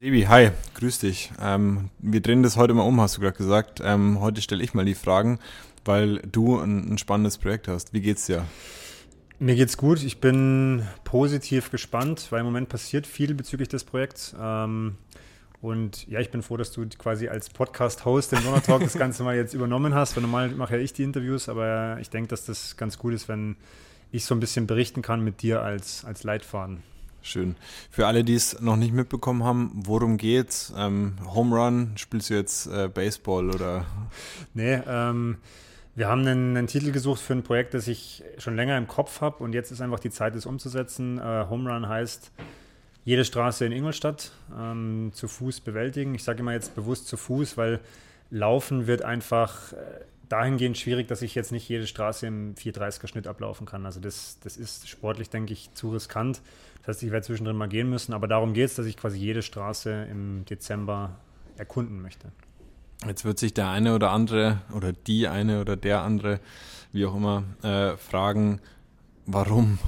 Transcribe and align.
Debi, 0.00 0.28
hi, 0.28 0.52
grüß 0.74 1.00
dich. 1.00 1.32
Ähm, 1.42 1.90
wir 1.98 2.20
drehen 2.20 2.44
das 2.44 2.56
heute 2.56 2.72
mal 2.72 2.84
um, 2.84 3.00
hast 3.00 3.16
du 3.16 3.20
gerade 3.20 3.36
gesagt. 3.36 3.80
Ähm, 3.82 4.20
heute 4.20 4.40
stelle 4.40 4.62
ich 4.62 4.72
mal 4.72 4.84
die 4.84 4.94
Fragen, 4.94 5.40
weil 5.84 6.18
du 6.18 6.56
ein, 6.56 6.92
ein, 6.92 6.98
spannendes 6.98 7.36
Projekt 7.36 7.66
hast. 7.66 7.92
Wie 7.92 8.00
geht's 8.00 8.26
dir? 8.26 8.46
Mir 9.40 9.56
geht's 9.56 9.76
gut. 9.76 10.04
Ich 10.04 10.20
bin 10.20 10.86
positiv 11.02 11.72
gespannt, 11.72 12.28
weil 12.30 12.40
im 12.40 12.46
Moment 12.46 12.68
passiert 12.68 13.08
viel 13.08 13.34
bezüglich 13.34 13.66
des 13.70 13.82
Projekts. 13.82 14.36
Ähm, 14.40 14.98
und 15.62 16.06
ja, 16.06 16.20
ich 16.20 16.30
bin 16.30 16.42
froh, 16.42 16.56
dass 16.56 16.70
du 16.70 16.88
quasi 16.90 17.26
als 17.26 17.50
Podcast-Host 17.50 18.34
im 18.34 18.44
Donnertalk 18.44 18.84
das 18.84 18.94
Ganze 18.96 19.24
mal 19.24 19.34
jetzt 19.34 19.52
übernommen 19.52 19.94
hast. 19.94 20.14
Weil 20.14 20.22
normal 20.22 20.50
mache 20.50 20.76
ja 20.76 20.80
ich 20.80 20.92
die 20.92 21.02
Interviews, 21.02 21.48
aber 21.48 21.98
ich 22.00 22.08
denke, 22.08 22.28
dass 22.28 22.44
das 22.44 22.76
ganz 22.76 23.00
gut 23.00 23.14
ist, 23.14 23.28
wenn 23.28 23.56
ich 24.12 24.24
so 24.24 24.36
ein 24.36 24.38
bisschen 24.38 24.68
berichten 24.68 25.02
kann 25.02 25.24
mit 25.24 25.42
dir 25.42 25.60
als, 25.62 26.04
als 26.04 26.22
Leitfaden. 26.22 26.84
Schön. 27.22 27.56
Für 27.90 28.06
alle, 28.06 28.24
die 28.24 28.34
es 28.34 28.60
noch 28.60 28.76
nicht 28.76 28.92
mitbekommen 28.92 29.44
haben, 29.44 29.72
worum 29.74 30.16
geht's? 30.16 30.72
Ähm, 30.76 31.16
Home 31.34 31.56
Run, 31.56 31.92
spielst 31.96 32.30
du 32.30 32.34
jetzt 32.34 32.66
äh, 32.66 32.88
Baseball 32.88 33.50
oder? 33.50 33.84
Nee, 34.54 34.80
ähm, 34.86 35.38
wir 35.94 36.08
haben 36.08 36.20
einen, 36.20 36.56
einen, 36.56 36.68
Titel 36.68 36.92
gesucht 36.92 37.20
für 37.20 37.32
ein 37.32 37.42
Projekt, 37.42 37.74
das 37.74 37.88
ich 37.88 38.22
schon 38.38 38.56
länger 38.56 38.78
im 38.78 38.86
Kopf 38.86 39.20
habe 39.20 39.42
und 39.42 39.52
jetzt 39.52 39.72
ist 39.72 39.80
einfach 39.80 39.98
die 39.98 40.10
Zeit, 40.10 40.36
es 40.36 40.46
umzusetzen. 40.46 41.18
Äh, 41.18 41.46
Home 41.50 41.70
Run 41.70 41.88
heißt, 41.88 42.30
jede 43.04 43.24
Straße 43.24 43.64
in 43.64 43.72
Ingolstadt 43.72 44.32
ähm, 44.56 45.10
zu 45.12 45.28
Fuß 45.28 45.60
bewältigen. 45.60 46.14
Ich 46.14 46.24
sage 46.24 46.40
immer 46.40 46.52
jetzt 46.52 46.74
bewusst 46.74 47.08
zu 47.08 47.16
Fuß, 47.16 47.56
weil 47.56 47.80
Laufen 48.30 48.86
wird 48.86 49.02
einfach 49.02 49.72
äh, 49.72 49.76
dahingehend 50.28 50.76
schwierig, 50.76 51.08
dass 51.08 51.22
ich 51.22 51.34
jetzt 51.34 51.52
nicht 51.52 51.68
jede 51.68 51.86
Straße 51.86 52.26
im 52.26 52.54
430er 52.54 53.06
Schnitt 53.06 53.26
ablaufen 53.26 53.66
kann. 53.66 53.86
Also 53.86 54.00
das, 54.00 54.38
das 54.40 54.56
ist 54.56 54.88
sportlich, 54.88 55.30
denke 55.30 55.52
ich, 55.52 55.72
zu 55.74 55.90
riskant. 55.90 56.42
Das 56.80 56.96
heißt, 56.96 57.02
ich 57.02 57.10
werde 57.10 57.26
zwischendrin 57.26 57.56
mal 57.56 57.68
gehen 57.68 57.88
müssen, 57.88 58.12
aber 58.12 58.28
darum 58.28 58.54
geht 58.54 58.66
es, 58.66 58.74
dass 58.76 58.86
ich 58.86 58.96
quasi 58.96 59.18
jede 59.18 59.42
Straße 59.42 60.06
im 60.10 60.44
Dezember 60.44 61.16
erkunden 61.56 62.00
möchte. 62.00 62.30
Jetzt 63.06 63.24
wird 63.24 63.38
sich 63.38 63.54
der 63.54 63.68
eine 63.68 63.94
oder 63.94 64.10
andere 64.10 64.60
oder 64.74 64.92
die 64.92 65.28
eine 65.28 65.60
oder 65.60 65.76
der 65.76 66.02
andere, 66.02 66.40
wie 66.92 67.06
auch 67.06 67.14
immer, 67.14 67.44
äh, 67.62 67.96
fragen, 67.96 68.60
warum? 69.26 69.78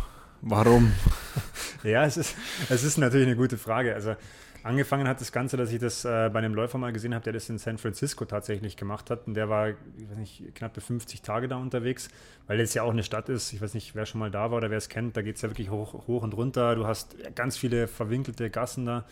Warum? 0.43 0.93
ja, 1.83 2.05
es 2.05 2.17
ist, 2.17 2.37
es 2.69 2.85
ist 2.85 2.99
natürlich 2.99 3.27
eine 3.27 3.37
gute 3.37 3.59
Frage. 3.59 3.95
Also 3.95 4.15
Angefangen 4.63 5.09
hat 5.09 5.23
das 5.23 5.33
Ganze, 5.33 5.57
dass 5.57 5.73
ich 5.73 5.79
das 5.79 6.05
äh, 6.05 6.29
bei 6.31 6.39
einem 6.41 6.55
Läufer 6.55 6.77
mal 6.77 6.93
gesehen 6.93 7.15
habe, 7.15 7.25
der 7.25 7.33
das 7.33 7.49
in 7.49 7.57
San 7.57 7.79
Francisco 7.79 8.27
tatsächlich 8.27 8.77
gemacht 8.77 9.09
hat. 9.11 9.27
Und 9.27 9.35
der 9.35 9.49
war, 9.49 9.71
ich 9.71 9.77
weiß 10.11 10.19
nicht, 10.19 10.55
knappe 10.55 10.83
50 10.83 11.23
Tage 11.23 11.49
da 11.49 11.57
unterwegs, 11.57 12.11
weil 12.47 12.61
es 12.61 12.75
ja 12.75 12.83
auch 12.83 12.91
eine 12.91 13.03
Stadt 13.03 13.31
ist. 13.31 13.55
Ich 13.55 13.63
weiß 13.63 13.73
nicht, 13.73 13.95
wer 13.95 14.05
schon 14.05 14.19
mal 14.19 14.31
da 14.31 14.51
war 14.51 14.59
oder 14.59 14.71
wer 14.71 14.77
es 14.77 14.91
kennt. 14.91 15.17
Da 15.17 15.23
geht 15.23 15.37
es 15.37 15.43
ja 15.43 15.49
wirklich 15.49 15.71
hoch, 15.71 16.07
hoch 16.07 16.23
und 16.23 16.35
runter. 16.35 16.75
Du 16.75 16.87
hast 16.87 17.17
ganz 17.35 17.57
viele 17.57 17.89
verwinkelte 17.89 18.51
Gassen 18.51 18.85
da. 18.85 19.07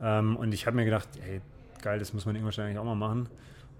Ähm, 0.00 0.36
und 0.36 0.54
ich 0.54 0.66
habe 0.66 0.76
mir 0.76 0.84
gedacht, 0.84 1.08
hey, 1.20 1.40
geil, 1.82 1.98
das 1.98 2.12
muss 2.12 2.24
man 2.24 2.36
irgendwann 2.36 2.46
wahrscheinlich 2.46 2.78
auch 2.78 2.84
mal 2.84 2.94
machen. 2.94 3.28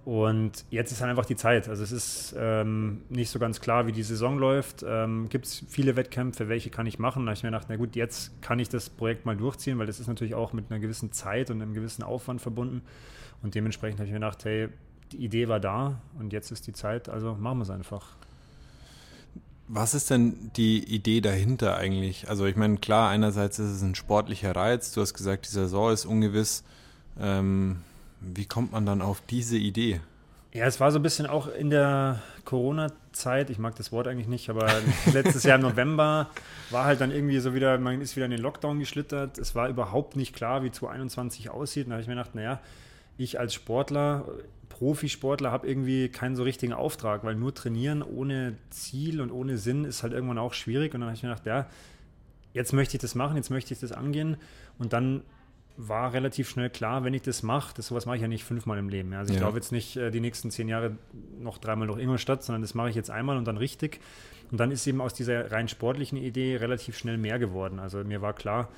Und 0.06 0.64
jetzt 0.70 0.92
ist 0.92 1.00
halt 1.00 1.10
einfach 1.10 1.26
die 1.26 1.34
Zeit. 1.34 1.68
Also 1.68 1.82
es 1.82 1.90
ist 1.90 2.36
ähm, 2.38 3.02
nicht 3.08 3.28
so 3.28 3.40
ganz 3.40 3.60
klar, 3.60 3.88
wie 3.88 3.92
die 3.92 4.04
Saison 4.04 4.38
läuft. 4.38 4.84
Ähm, 4.86 5.28
Gibt 5.28 5.46
es 5.46 5.64
viele 5.68 5.96
Wettkämpfe, 5.96 6.48
welche 6.48 6.70
kann 6.70 6.86
ich 6.86 7.00
machen? 7.00 7.26
Da 7.26 7.30
habe 7.30 7.36
ich 7.36 7.42
mir 7.42 7.48
gedacht, 7.48 7.66
na 7.68 7.74
gut, 7.74 7.96
jetzt 7.96 8.40
kann 8.40 8.60
ich 8.60 8.68
das 8.68 8.88
Projekt 8.88 9.26
mal 9.26 9.36
durchziehen, 9.36 9.80
weil 9.80 9.86
das 9.86 9.98
ist 9.98 10.06
natürlich 10.06 10.36
auch 10.36 10.52
mit 10.52 10.70
einer 10.70 10.78
gewissen 10.78 11.10
Zeit 11.10 11.50
und 11.50 11.60
einem 11.60 11.74
gewissen 11.74 12.04
Aufwand 12.04 12.40
verbunden. 12.40 12.82
Und 13.42 13.56
dementsprechend 13.56 13.98
habe 13.98 14.06
ich 14.06 14.12
mir 14.12 14.20
gedacht, 14.20 14.44
hey, 14.44 14.68
die 15.10 15.24
Idee 15.24 15.48
war 15.48 15.58
da 15.58 16.00
und 16.20 16.32
jetzt 16.32 16.52
ist 16.52 16.68
die 16.68 16.72
Zeit, 16.72 17.08
also 17.08 17.34
machen 17.34 17.58
wir 17.58 17.62
es 17.64 17.70
einfach. 17.70 18.14
Was 19.66 19.92
ist 19.92 20.10
denn 20.10 20.52
die 20.54 20.84
Idee 20.84 21.20
dahinter 21.20 21.76
eigentlich? 21.78 22.28
Also 22.28 22.46
ich 22.46 22.54
meine, 22.54 22.76
klar, 22.76 23.10
einerseits 23.10 23.58
ist 23.58 23.70
es 23.70 23.82
ein 23.82 23.96
sportlicher 23.96 24.54
Reiz. 24.54 24.92
Du 24.92 25.00
hast 25.00 25.14
gesagt, 25.14 25.46
die 25.46 25.50
Saison 25.50 25.92
ist 25.92 26.04
ungewiss. 26.04 26.62
Ähm, 27.18 27.78
wie 28.20 28.46
kommt 28.46 28.72
man 28.72 28.86
dann 28.86 29.02
auf 29.02 29.22
diese 29.28 29.56
Idee? 29.56 30.00
Ja, 30.52 30.64
es 30.64 30.80
war 30.80 30.90
so 30.90 30.98
ein 30.98 31.02
bisschen 31.02 31.26
auch 31.26 31.48
in 31.48 31.68
der 31.68 32.22
Corona-Zeit, 32.46 33.50
ich 33.50 33.58
mag 33.58 33.76
das 33.76 33.92
Wort 33.92 34.08
eigentlich 34.08 34.28
nicht, 34.28 34.48
aber 34.48 34.66
letztes 35.12 35.42
Jahr 35.42 35.56
im 35.56 35.62
November 35.62 36.30
war 36.70 36.86
halt 36.86 37.00
dann 37.02 37.10
irgendwie 37.10 37.38
so 37.40 37.54
wieder, 37.54 37.76
man 37.76 38.00
ist 38.00 38.16
wieder 38.16 38.24
in 38.24 38.30
den 38.30 38.40
Lockdown 38.40 38.78
geschlittert. 38.78 39.36
Es 39.36 39.54
war 39.54 39.68
überhaupt 39.68 40.16
nicht 40.16 40.34
klar, 40.34 40.62
wie 40.62 40.70
2021 40.70 41.50
aussieht. 41.50 41.84
Und 41.84 41.90
da 41.90 41.94
habe 41.96 42.02
ich 42.02 42.08
mir 42.08 42.14
gedacht, 42.14 42.34
naja, 42.34 42.60
ich 43.18 43.38
als 43.38 43.52
Sportler, 43.52 44.24
Profisportler, 44.70 45.52
habe 45.52 45.68
irgendwie 45.68 46.08
keinen 46.08 46.36
so 46.36 46.42
richtigen 46.42 46.72
Auftrag, 46.72 47.24
weil 47.24 47.34
nur 47.34 47.54
trainieren 47.54 48.02
ohne 48.02 48.56
Ziel 48.70 49.20
und 49.20 49.30
ohne 49.30 49.58
Sinn 49.58 49.84
ist 49.84 50.02
halt 50.02 50.14
irgendwann 50.14 50.38
auch 50.38 50.54
schwierig. 50.54 50.94
Und 50.94 51.00
dann 51.00 51.08
habe 51.08 51.16
ich 51.16 51.22
mir 51.22 51.30
gedacht, 51.30 51.46
ja, 51.46 51.66
jetzt 52.54 52.72
möchte 52.72 52.96
ich 52.96 53.02
das 53.02 53.14
machen, 53.14 53.36
jetzt 53.36 53.50
möchte 53.50 53.74
ich 53.74 53.80
das 53.80 53.92
angehen. 53.92 54.38
Und 54.78 54.94
dann 54.94 55.22
war 55.76 56.12
relativ 56.12 56.48
schnell 56.48 56.70
klar, 56.70 57.04
wenn 57.04 57.14
ich 57.14 57.22
das 57.22 57.42
mache, 57.42 57.74
das 57.74 57.88
sowas 57.88 58.06
mache 58.06 58.16
ich 58.16 58.22
ja 58.22 58.28
nicht 58.28 58.44
fünfmal 58.44 58.78
im 58.78 58.88
Leben. 58.88 59.12
Also 59.12 59.32
ich 59.32 59.38
ja. 59.38 59.42
glaube 59.42 59.58
jetzt 59.58 59.72
nicht 59.72 59.96
äh, 59.96 60.10
die 60.10 60.20
nächsten 60.20 60.50
zehn 60.50 60.68
Jahre 60.68 60.96
noch 61.38 61.58
dreimal 61.58 61.86
durch 61.86 62.00
Ingolstadt, 62.00 62.42
sondern 62.42 62.62
das 62.62 62.74
mache 62.74 62.90
ich 62.90 62.96
jetzt 62.96 63.10
einmal 63.10 63.36
und 63.36 63.46
dann 63.46 63.56
richtig. 63.56 64.00
Und 64.50 64.58
dann 64.58 64.70
ist 64.70 64.86
eben 64.86 65.00
aus 65.00 65.12
dieser 65.12 65.50
rein 65.50 65.68
sportlichen 65.68 66.16
Idee 66.18 66.56
relativ 66.56 66.96
schnell 66.96 67.18
mehr 67.18 67.38
geworden. 67.38 67.78
Also 67.78 68.02
mir 68.04 68.22
war 68.22 68.32
klar, 68.32 68.68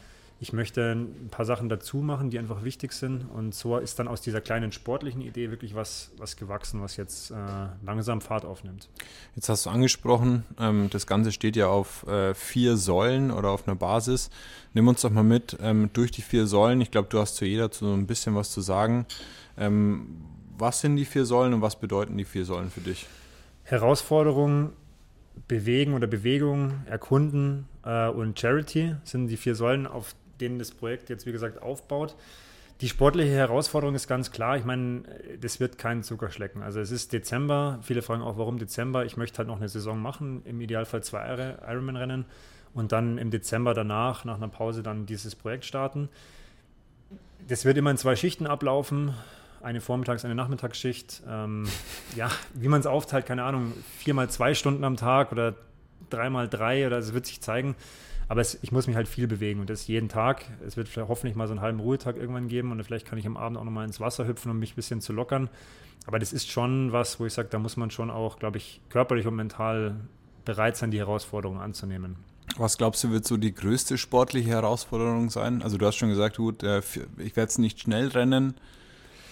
ich 0.41 0.53
möchte 0.53 0.93
ein 0.93 1.29
paar 1.31 1.45
Sachen 1.45 1.69
dazu 1.69 1.97
machen, 1.97 2.31
die 2.31 2.39
einfach 2.39 2.63
wichtig 2.63 2.93
sind. 2.93 3.25
Und 3.25 3.55
so 3.55 3.77
ist 3.79 3.99
dann 3.99 4.07
aus 4.07 4.21
dieser 4.21 4.41
kleinen 4.41 4.71
sportlichen 4.71 5.21
Idee 5.21 5.51
wirklich 5.51 5.75
was, 5.75 6.13
was 6.17 6.37
gewachsen, 6.37 6.81
was 6.81 6.97
jetzt 6.97 7.33
äh, 7.33 7.35
langsam 7.85 8.21
Fahrt 8.21 8.45
aufnimmt. 8.45 8.89
Jetzt 9.35 9.49
hast 9.49 9.67
du 9.67 9.71
angesprochen, 9.71 10.45
ähm, 10.61 10.91
das 10.91 11.09
Ganze 11.09 11.33
steht 11.33 11.57
ja 11.57 11.67
auf 11.67 12.07
äh, 12.07 12.35
vier 12.35 12.77
Säulen 12.77 13.33
oder 13.33 13.51
auf 13.51 13.67
einer 13.67 13.75
Basis. 13.75 14.31
Nimm 14.75 14.87
uns 14.87 15.01
doch 15.01 15.11
mal 15.11 15.25
mit 15.25 15.57
ähm, 15.61 15.91
durch 15.93 16.13
die 16.13 16.23
vier 16.23 16.47
Säulen. 16.47 16.81
Ich 16.81 16.93
glaube, 16.93 17.09
du 17.11 17.19
hast 17.19 17.35
zu 17.35 17.45
jeder 17.45 17.69
so 17.73 17.93
ein 17.93 18.07
bisschen 18.07 18.37
was 18.37 18.53
zu 18.53 18.61
sagen. 18.61 19.07
Ähm, 19.57 20.23
was 20.57 20.81
sind 20.81 20.97
die 20.97 21.05
vier 21.05 21.25
Säulen 21.25 21.53
und 21.55 21.63
was 21.63 21.81
bedeuten 21.81 22.17
die 22.17 22.25
vier 22.25 22.45
Säulen 22.45 22.71
für 22.71 22.81
dich? 22.81 23.07
Herausforderungen, 23.65 24.71
Bewegen 25.49 25.95
oder 25.95 26.07
Bewegung, 26.07 26.75
Erkunden 26.87 27.69
äh, 27.85 28.09
und 28.09 28.39
Charity 28.39 28.97
sind 29.05 29.29
die 29.29 29.37
vier 29.37 29.55
Säulen, 29.55 29.87
auf 29.87 30.15
denen 30.41 30.59
das 30.59 30.71
Projekt 30.71 31.11
jetzt, 31.11 31.27
wie 31.27 31.33
gesagt, 31.33 31.63
aufbaut. 31.63 32.15
Die 32.81 32.89
sportliche 32.89 33.33
Herausforderung 33.33 33.97
ist 33.97 34.07
ganz 34.07 34.31
klar. 34.31 34.57
Ich 34.57 34.65
meine, 34.65 35.03
das 35.41 35.59
wird 35.59 35.79
kein 35.79 36.05
Zuckerschlecken. 36.05 36.63
Also 36.63 36.79
es 36.79 36.93
ist 36.93 37.13
Dezember. 37.13 37.81
Viele 37.83 38.03
fragen 38.03 38.23
auch, 38.23 38.39
warum 38.39 38.59
Dezember? 38.59 39.05
Ich 39.05 39.17
möchte 39.17 39.39
halt 39.39 39.49
noch 39.49 39.57
eine 39.57 39.69
Saison 39.69 40.01
machen, 40.01 40.43
im 40.45 40.61
Idealfall 40.61 41.03
zwei 41.03 41.57
Ironman-Rennen 41.67 42.25
und 42.75 42.93
dann 42.93 43.19
im 43.19 43.31
Dezember 43.31 43.75
danach, 43.75 44.25
nach 44.25 44.37
einer 44.37 44.49
Pause, 44.49 44.85
dann 44.85 45.07
dieses 45.07 45.35
Projekt 45.35 45.65
starten. 45.65 46.09
Das 47.49 47.65
wird 47.65 47.77
immer 47.79 47.91
in 47.91 47.97
zwei 47.97 48.15
Schichten 48.15 48.47
ablaufen. 48.47 49.13
Eine 49.61 49.81
Vormittags-, 49.81 50.25
eine 50.25 50.37
Nachmittagsschicht. 50.37 51.23
Ähm, 51.29 51.67
ja, 52.17 52.31
wie 52.55 52.69
man 52.69 52.79
es 52.79 52.87
aufteilt, 52.87 53.27
keine 53.27 53.43
Ahnung, 53.43 53.73
viermal 53.99 54.31
zwei 54.31 54.55
Stunden 54.55 54.85
am 54.85 54.97
Tag 54.97 55.33
oder 55.33 55.55
dreimal 56.11 56.49
drei 56.49 56.87
oder 56.87 56.99
es 56.99 57.13
wird 57.13 57.27
sich 57.27 57.41
zeigen. 57.41 57.75
Aber 58.29 58.43
es, 58.43 58.59
ich 58.63 58.73
muss 58.73 58.87
mich 58.87 58.95
halt 58.95 59.09
viel 59.09 59.27
bewegen 59.27 59.61
und 59.61 59.71
das 59.71 59.87
jeden 59.87 60.09
Tag. 60.09 60.45
Es 60.67 60.77
wird 60.77 60.95
hoffentlich 60.97 61.35
mal 61.35 61.47
so 61.47 61.53
einen 61.53 61.63
halben 61.63 61.81
Ruhetag 61.81 62.17
irgendwann 62.17 62.49
geben 62.49 62.71
und 62.71 62.83
vielleicht 62.85 63.07
kann 63.07 63.19
ich 63.19 63.27
am 63.27 63.39
Abend 63.39 63.57
auch 63.57 63.65
nochmal 63.65 63.87
ins 63.87 64.01
Wasser 64.01 64.27
hüpfen, 64.27 64.51
um 64.51 64.59
mich 64.59 64.73
ein 64.73 64.77
bisschen 64.77 65.01
zu 65.01 65.15
lockern. 65.15 65.49
Aber 66.07 66.19
das 66.19 66.33
ist 66.33 66.51
schon 66.51 66.93
was, 66.93 67.19
wo 67.19 67.27
ich 67.27 67.33
sage, 67.33 67.49
da 67.51 67.59
muss 67.59 67.77
man 67.77 67.91
schon 67.91 68.11
auch, 68.11 68.39
glaube 68.39 68.59
ich, 68.59 68.81
körperlich 68.91 69.27
und 69.27 69.37
mental 69.37 69.97
bereit 70.45 70.77
sein, 70.77 70.91
die 70.91 70.99
Herausforderungen 70.99 71.61
anzunehmen. 71.61 72.17
Was 72.57 72.77
glaubst 72.77 73.05
du, 73.05 73.11
wird 73.11 73.27
so 73.27 73.37
die 73.37 73.55
größte 73.55 73.99
sportliche 73.99 74.51
Herausforderung 74.51 75.31
sein? 75.31 75.63
Also 75.63 75.79
du 75.79 75.87
hast 75.87 75.97
schon 75.97 76.09
gesagt, 76.09 76.37
gut, 76.37 76.63
äh, 76.63 76.81
ich 77.19 77.37
werde 77.37 77.49
es 77.49 77.59
nicht 77.59 77.81
schnell 77.81 78.09
rennen. 78.09 78.55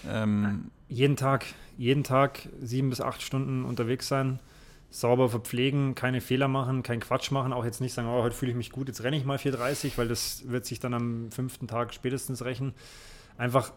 Ähm 0.07 0.71
jeden 0.87 1.15
Tag, 1.15 1.45
jeden 1.77 2.03
Tag 2.03 2.47
sieben 2.61 2.89
bis 2.89 3.01
acht 3.01 3.21
Stunden 3.21 3.65
unterwegs 3.65 4.07
sein 4.07 4.39
sauber 4.99 5.29
verpflegen, 5.29 5.93
keine 5.93 6.21
Fehler 6.21 6.47
machen, 6.47 6.81
keinen 6.81 7.01
Quatsch 7.01 7.29
machen, 7.31 7.53
auch 7.53 7.63
jetzt 7.63 7.81
nicht 7.81 7.93
sagen, 7.93 8.07
oh, 8.07 8.23
heute 8.23 8.35
fühle 8.35 8.51
ich 8.51 8.57
mich 8.57 8.71
gut, 8.71 8.87
jetzt 8.87 9.03
renne 9.03 9.15
ich 9.15 9.25
mal 9.25 9.37
4,30, 9.37 9.91
weil 9.97 10.07
das 10.07 10.49
wird 10.49 10.65
sich 10.65 10.79
dann 10.79 10.93
am 10.93 11.31
fünften 11.31 11.67
Tag 11.67 11.93
spätestens 11.93 12.43
rächen. 12.43 12.73
Einfach 13.37 13.73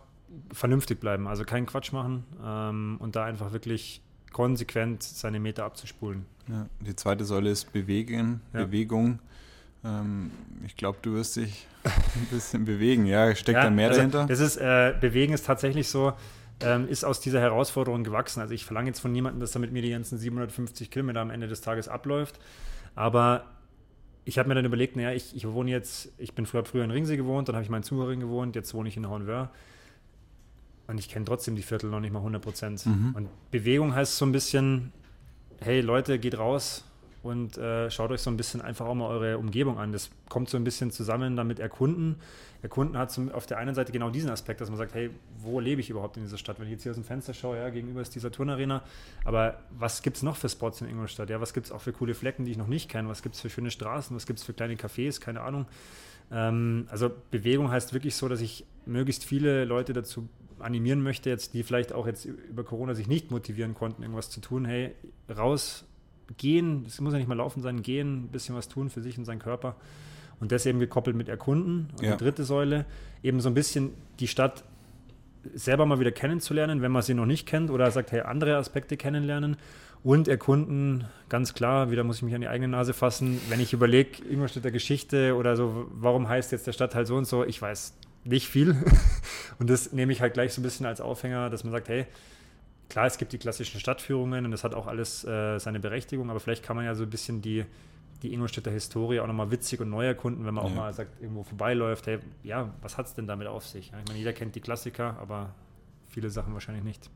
vernünftig 0.52 0.98
bleiben, 0.98 1.28
also 1.28 1.44
keinen 1.44 1.66
Quatsch 1.66 1.92
machen 1.92 2.24
ähm, 2.42 2.96
und 3.00 3.16
da 3.16 3.24
einfach 3.24 3.52
wirklich 3.52 4.00
konsequent 4.32 5.02
seine 5.02 5.40
Meter 5.40 5.64
abzuspulen. 5.64 6.24
Ja, 6.48 6.66
die 6.80 6.96
zweite 6.96 7.24
Säule 7.24 7.50
ist 7.50 7.72
Bewegen, 7.72 8.40
ja. 8.54 8.64
Bewegung. 8.64 9.18
Ähm, 9.84 10.30
ich 10.64 10.76
glaube, 10.76 10.98
du 11.02 11.14
wirst 11.14 11.36
dich 11.36 11.66
ein 11.84 12.26
bisschen 12.30 12.64
bewegen. 12.64 13.04
Ja, 13.04 13.34
steckt 13.34 13.56
ja, 13.56 13.64
da 13.64 13.70
mehr 13.70 13.88
also 13.88 13.98
dahinter? 13.98 14.26
Das 14.26 14.40
ist, 14.40 14.56
äh, 14.56 14.94
Bewegen 14.98 15.34
ist 15.34 15.44
tatsächlich 15.44 15.88
so, 15.88 16.14
ähm, 16.62 16.88
ist 16.88 17.04
aus 17.04 17.20
dieser 17.20 17.40
Herausforderung 17.40 18.04
gewachsen. 18.04 18.40
Also 18.40 18.54
ich 18.54 18.64
verlange 18.64 18.88
jetzt 18.88 19.00
von 19.00 19.12
niemandem, 19.12 19.40
dass 19.40 19.54
er 19.54 19.60
mit 19.60 19.72
mir 19.72 19.82
die 19.82 19.90
ganzen 19.90 20.18
750 20.18 20.90
Kilometer 20.90 21.20
am 21.20 21.30
Ende 21.30 21.48
des 21.48 21.60
Tages 21.60 21.88
abläuft. 21.88 22.38
Aber 22.94 23.44
ich 24.24 24.38
habe 24.38 24.48
mir 24.48 24.54
dann 24.54 24.64
überlegt, 24.64 24.96
naja, 24.96 25.12
ich, 25.12 25.34
ich 25.34 25.46
wohne 25.48 25.70
jetzt, 25.70 26.12
ich 26.18 26.34
bin 26.34 26.46
früher, 26.46 26.64
früher 26.64 26.84
in 26.84 26.90
Ringsee 26.90 27.16
gewohnt, 27.16 27.48
dann 27.48 27.56
habe 27.56 27.64
ich 27.64 27.70
mal 27.70 27.78
in 27.78 27.82
Zuhöring 27.82 28.20
gewohnt, 28.20 28.54
jetzt 28.54 28.74
wohne 28.74 28.88
ich 28.88 28.96
in 28.96 29.08
Hornwör. 29.08 29.50
Und 30.86 30.98
ich 30.98 31.08
kenne 31.08 31.24
trotzdem 31.24 31.56
die 31.56 31.62
Viertel 31.62 31.88
noch 31.90 32.00
nicht 32.00 32.12
mal 32.12 32.18
100 32.18 32.42
Prozent. 32.42 32.84
Mhm. 32.84 33.14
Und 33.14 33.28
Bewegung 33.50 33.94
heißt 33.94 34.16
so 34.16 34.26
ein 34.26 34.32
bisschen, 34.32 34.92
hey 35.60 35.80
Leute, 35.80 36.18
geht 36.18 36.36
raus, 36.36 36.84
und 37.22 37.58
äh, 37.58 37.90
schaut 37.90 38.10
euch 38.10 38.22
so 38.22 38.30
ein 38.30 38.36
bisschen 38.36 38.62
einfach 38.62 38.86
auch 38.86 38.94
mal 38.94 39.08
eure 39.08 39.38
Umgebung 39.38 39.78
an. 39.78 39.92
Das 39.92 40.10
kommt 40.28 40.48
so 40.48 40.56
ein 40.56 40.64
bisschen 40.64 40.90
zusammen 40.90 41.36
damit 41.36 41.58
Erkunden. 41.58 42.16
Erkunden 42.62 42.96
hat 42.96 43.10
zum, 43.10 43.30
auf 43.30 43.46
der 43.46 43.58
einen 43.58 43.74
Seite 43.74 43.92
genau 43.92 44.10
diesen 44.10 44.30
Aspekt, 44.30 44.60
dass 44.60 44.68
man 44.68 44.78
sagt, 44.78 44.94
hey, 44.94 45.10
wo 45.38 45.60
lebe 45.60 45.80
ich 45.80 45.90
überhaupt 45.90 46.16
in 46.16 46.22
dieser 46.22 46.38
Stadt? 46.38 46.58
Wenn 46.58 46.66
ich 46.66 46.72
jetzt 46.72 46.82
hier 46.82 46.92
aus 46.92 46.96
dem 46.96 47.04
Fenster 47.04 47.34
schaue, 47.34 47.56
ja, 47.56 47.68
gegenüber 47.70 48.00
ist 48.00 48.14
dieser 48.14 48.30
Turnarena, 48.30 48.82
aber 49.24 49.60
was 49.78 50.02
gibt 50.02 50.16
es 50.16 50.22
noch 50.22 50.36
für 50.36 50.48
Spots 50.48 50.80
in 50.80 50.88
Ingolstadt? 50.88 51.30
Ja, 51.30 51.40
was 51.40 51.52
gibt 51.52 51.66
es 51.66 51.72
auch 51.72 51.80
für 51.80 51.92
coole 51.92 52.14
Flecken, 52.14 52.44
die 52.44 52.52
ich 52.52 52.58
noch 52.58 52.66
nicht 52.66 52.90
kenne? 52.90 53.08
Was 53.08 53.22
gibt 53.22 53.34
es 53.34 53.40
für 53.40 53.50
schöne 53.50 53.70
Straßen? 53.70 54.16
Was 54.16 54.26
gibt 54.26 54.38
es 54.38 54.44
für 54.44 54.54
kleine 54.54 54.74
Cafés? 54.74 55.20
Keine 55.20 55.42
Ahnung. 55.42 55.66
Ähm, 56.30 56.86
also 56.90 57.10
Bewegung 57.30 57.70
heißt 57.70 57.92
wirklich 57.92 58.14
so, 58.14 58.28
dass 58.28 58.40
ich 58.40 58.64
möglichst 58.86 59.24
viele 59.24 59.64
Leute 59.64 59.92
dazu 59.92 60.28
animieren 60.58 61.02
möchte, 61.02 61.30
jetzt, 61.30 61.54
die 61.54 61.62
vielleicht 61.62 61.92
auch 61.92 62.06
jetzt 62.06 62.24
über 62.24 62.64
Corona 62.64 62.94
sich 62.94 63.08
nicht 63.08 63.30
motivieren 63.30 63.74
konnten, 63.74 64.02
irgendwas 64.02 64.30
zu 64.30 64.40
tun, 64.40 64.64
hey, 64.64 64.94
raus, 65.34 65.84
gehen, 66.36 66.84
es 66.86 67.00
muss 67.00 67.12
ja 67.12 67.18
nicht 67.18 67.28
mal 67.28 67.36
laufen 67.36 67.62
sein, 67.62 67.82
gehen, 67.82 68.24
ein 68.24 68.28
bisschen 68.28 68.54
was 68.54 68.68
tun 68.68 68.90
für 68.90 69.02
sich 69.02 69.18
und 69.18 69.24
seinen 69.24 69.38
Körper. 69.40 69.76
Und 70.40 70.52
das 70.52 70.64
eben 70.64 70.78
gekoppelt 70.78 71.16
mit 71.16 71.28
Erkunden. 71.28 71.88
Und 71.98 72.02
ja. 72.02 72.12
die 72.12 72.24
dritte 72.24 72.44
Säule, 72.44 72.86
eben 73.22 73.40
so 73.40 73.50
ein 73.50 73.54
bisschen 73.54 73.90
die 74.20 74.28
Stadt 74.28 74.64
selber 75.54 75.86
mal 75.86 76.00
wieder 76.00 76.12
kennenzulernen, 76.12 76.82
wenn 76.82 76.92
man 76.92 77.02
sie 77.02 77.14
noch 77.14 77.26
nicht 77.26 77.46
kennt 77.46 77.70
oder 77.70 77.90
sagt, 77.90 78.12
hey, 78.12 78.20
andere 78.20 78.56
Aspekte 78.56 78.96
kennenlernen 78.96 79.56
und 80.02 80.28
erkunden, 80.28 81.04
ganz 81.28 81.54
klar, 81.54 81.90
wieder 81.90 82.04
muss 82.04 82.16
ich 82.16 82.22
mich 82.22 82.34
an 82.34 82.40
die 82.40 82.48
eigene 82.48 82.68
Nase 82.68 82.92
fassen, 82.92 83.40
wenn 83.48 83.60
ich 83.60 83.72
überlege, 83.72 84.22
irgendwas 84.24 84.52
steht 84.52 84.64
der 84.64 84.72
Geschichte 84.72 85.34
oder 85.36 85.56
so, 85.56 85.86
warum 85.92 86.28
heißt 86.28 86.52
jetzt 86.52 86.66
der 86.66 86.72
Stadtteil 86.72 87.06
so 87.06 87.16
und 87.16 87.26
so, 87.26 87.44
ich 87.44 87.60
weiß 87.60 87.94
nicht 88.24 88.48
viel. 88.48 88.76
Und 89.58 89.68
das 89.68 89.92
nehme 89.92 90.12
ich 90.12 90.22
halt 90.22 90.34
gleich 90.34 90.54
so 90.54 90.60
ein 90.60 90.64
bisschen 90.64 90.86
als 90.86 91.00
Aufhänger, 91.02 91.50
dass 91.50 91.64
man 91.64 91.72
sagt, 91.72 91.88
hey, 91.88 92.06
klar, 92.90 93.06
es 93.06 93.16
gibt 93.16 93.32
die 93.32 93.38
klassischen 93.38 93.80
Stadtführungen 93.80 94.44
und 94.44 94.50
das 94.50 94.64
hat 94.64 94.74
auch 94.74 94.86
alles 94.86 95.24
äh, 95.24 95.58
seine 95.58 95.80
Berechtigung, 95.80 96.28
aber 96.28 96.40
vielleicht 96.40 96.62
kann 96.62 96.76
man 96.76 96.84
ja 96.84 96.94
so 96.94 97.04
ein 97.04 97.10
bisschen 97.10 97.40
die, 97.40 97.64
die 98.22 98.34
Ingolstädter 98.34 98.70
Historie 98.70 99.20
auch 99.20 99.26
nochmal 99.26 99.50
witzig 99.50 99.80
und 99.80 99.88
neu 99.88 100.06
erkunden, 100.06 100.44
wenn 100.44 100.52
man 100.52 100.66
ja. 100.66 100.70
auch 100.70 100.74
mal 100.74 100.92
sagt, 100.92 101.22
irgendwo 101.22 101.44
vorbeiläuft, 101.44 102.06
hey, 102.06 102.18
ja, 102.42 102.74
was 102.82 102.98
hat 102.98 103.06
es 103.06 103.14
denn 103.14 103.26
damit 103.26 103.46
auf 103.46 103.66
sich? 103.66 103.86
Ich 103.86 103.92
meine, 103.92 104.18
jeder 104.18 104.34
kennt 104.34 104.54
die 104.54 104.60
Klassiker, 104.60 105.16
aber 105.20 105.54
viele 106.08 106.28
Sachen 106.28 106.52
wahrscheinlich 106.52 106.84
nicht. 106.84 107.08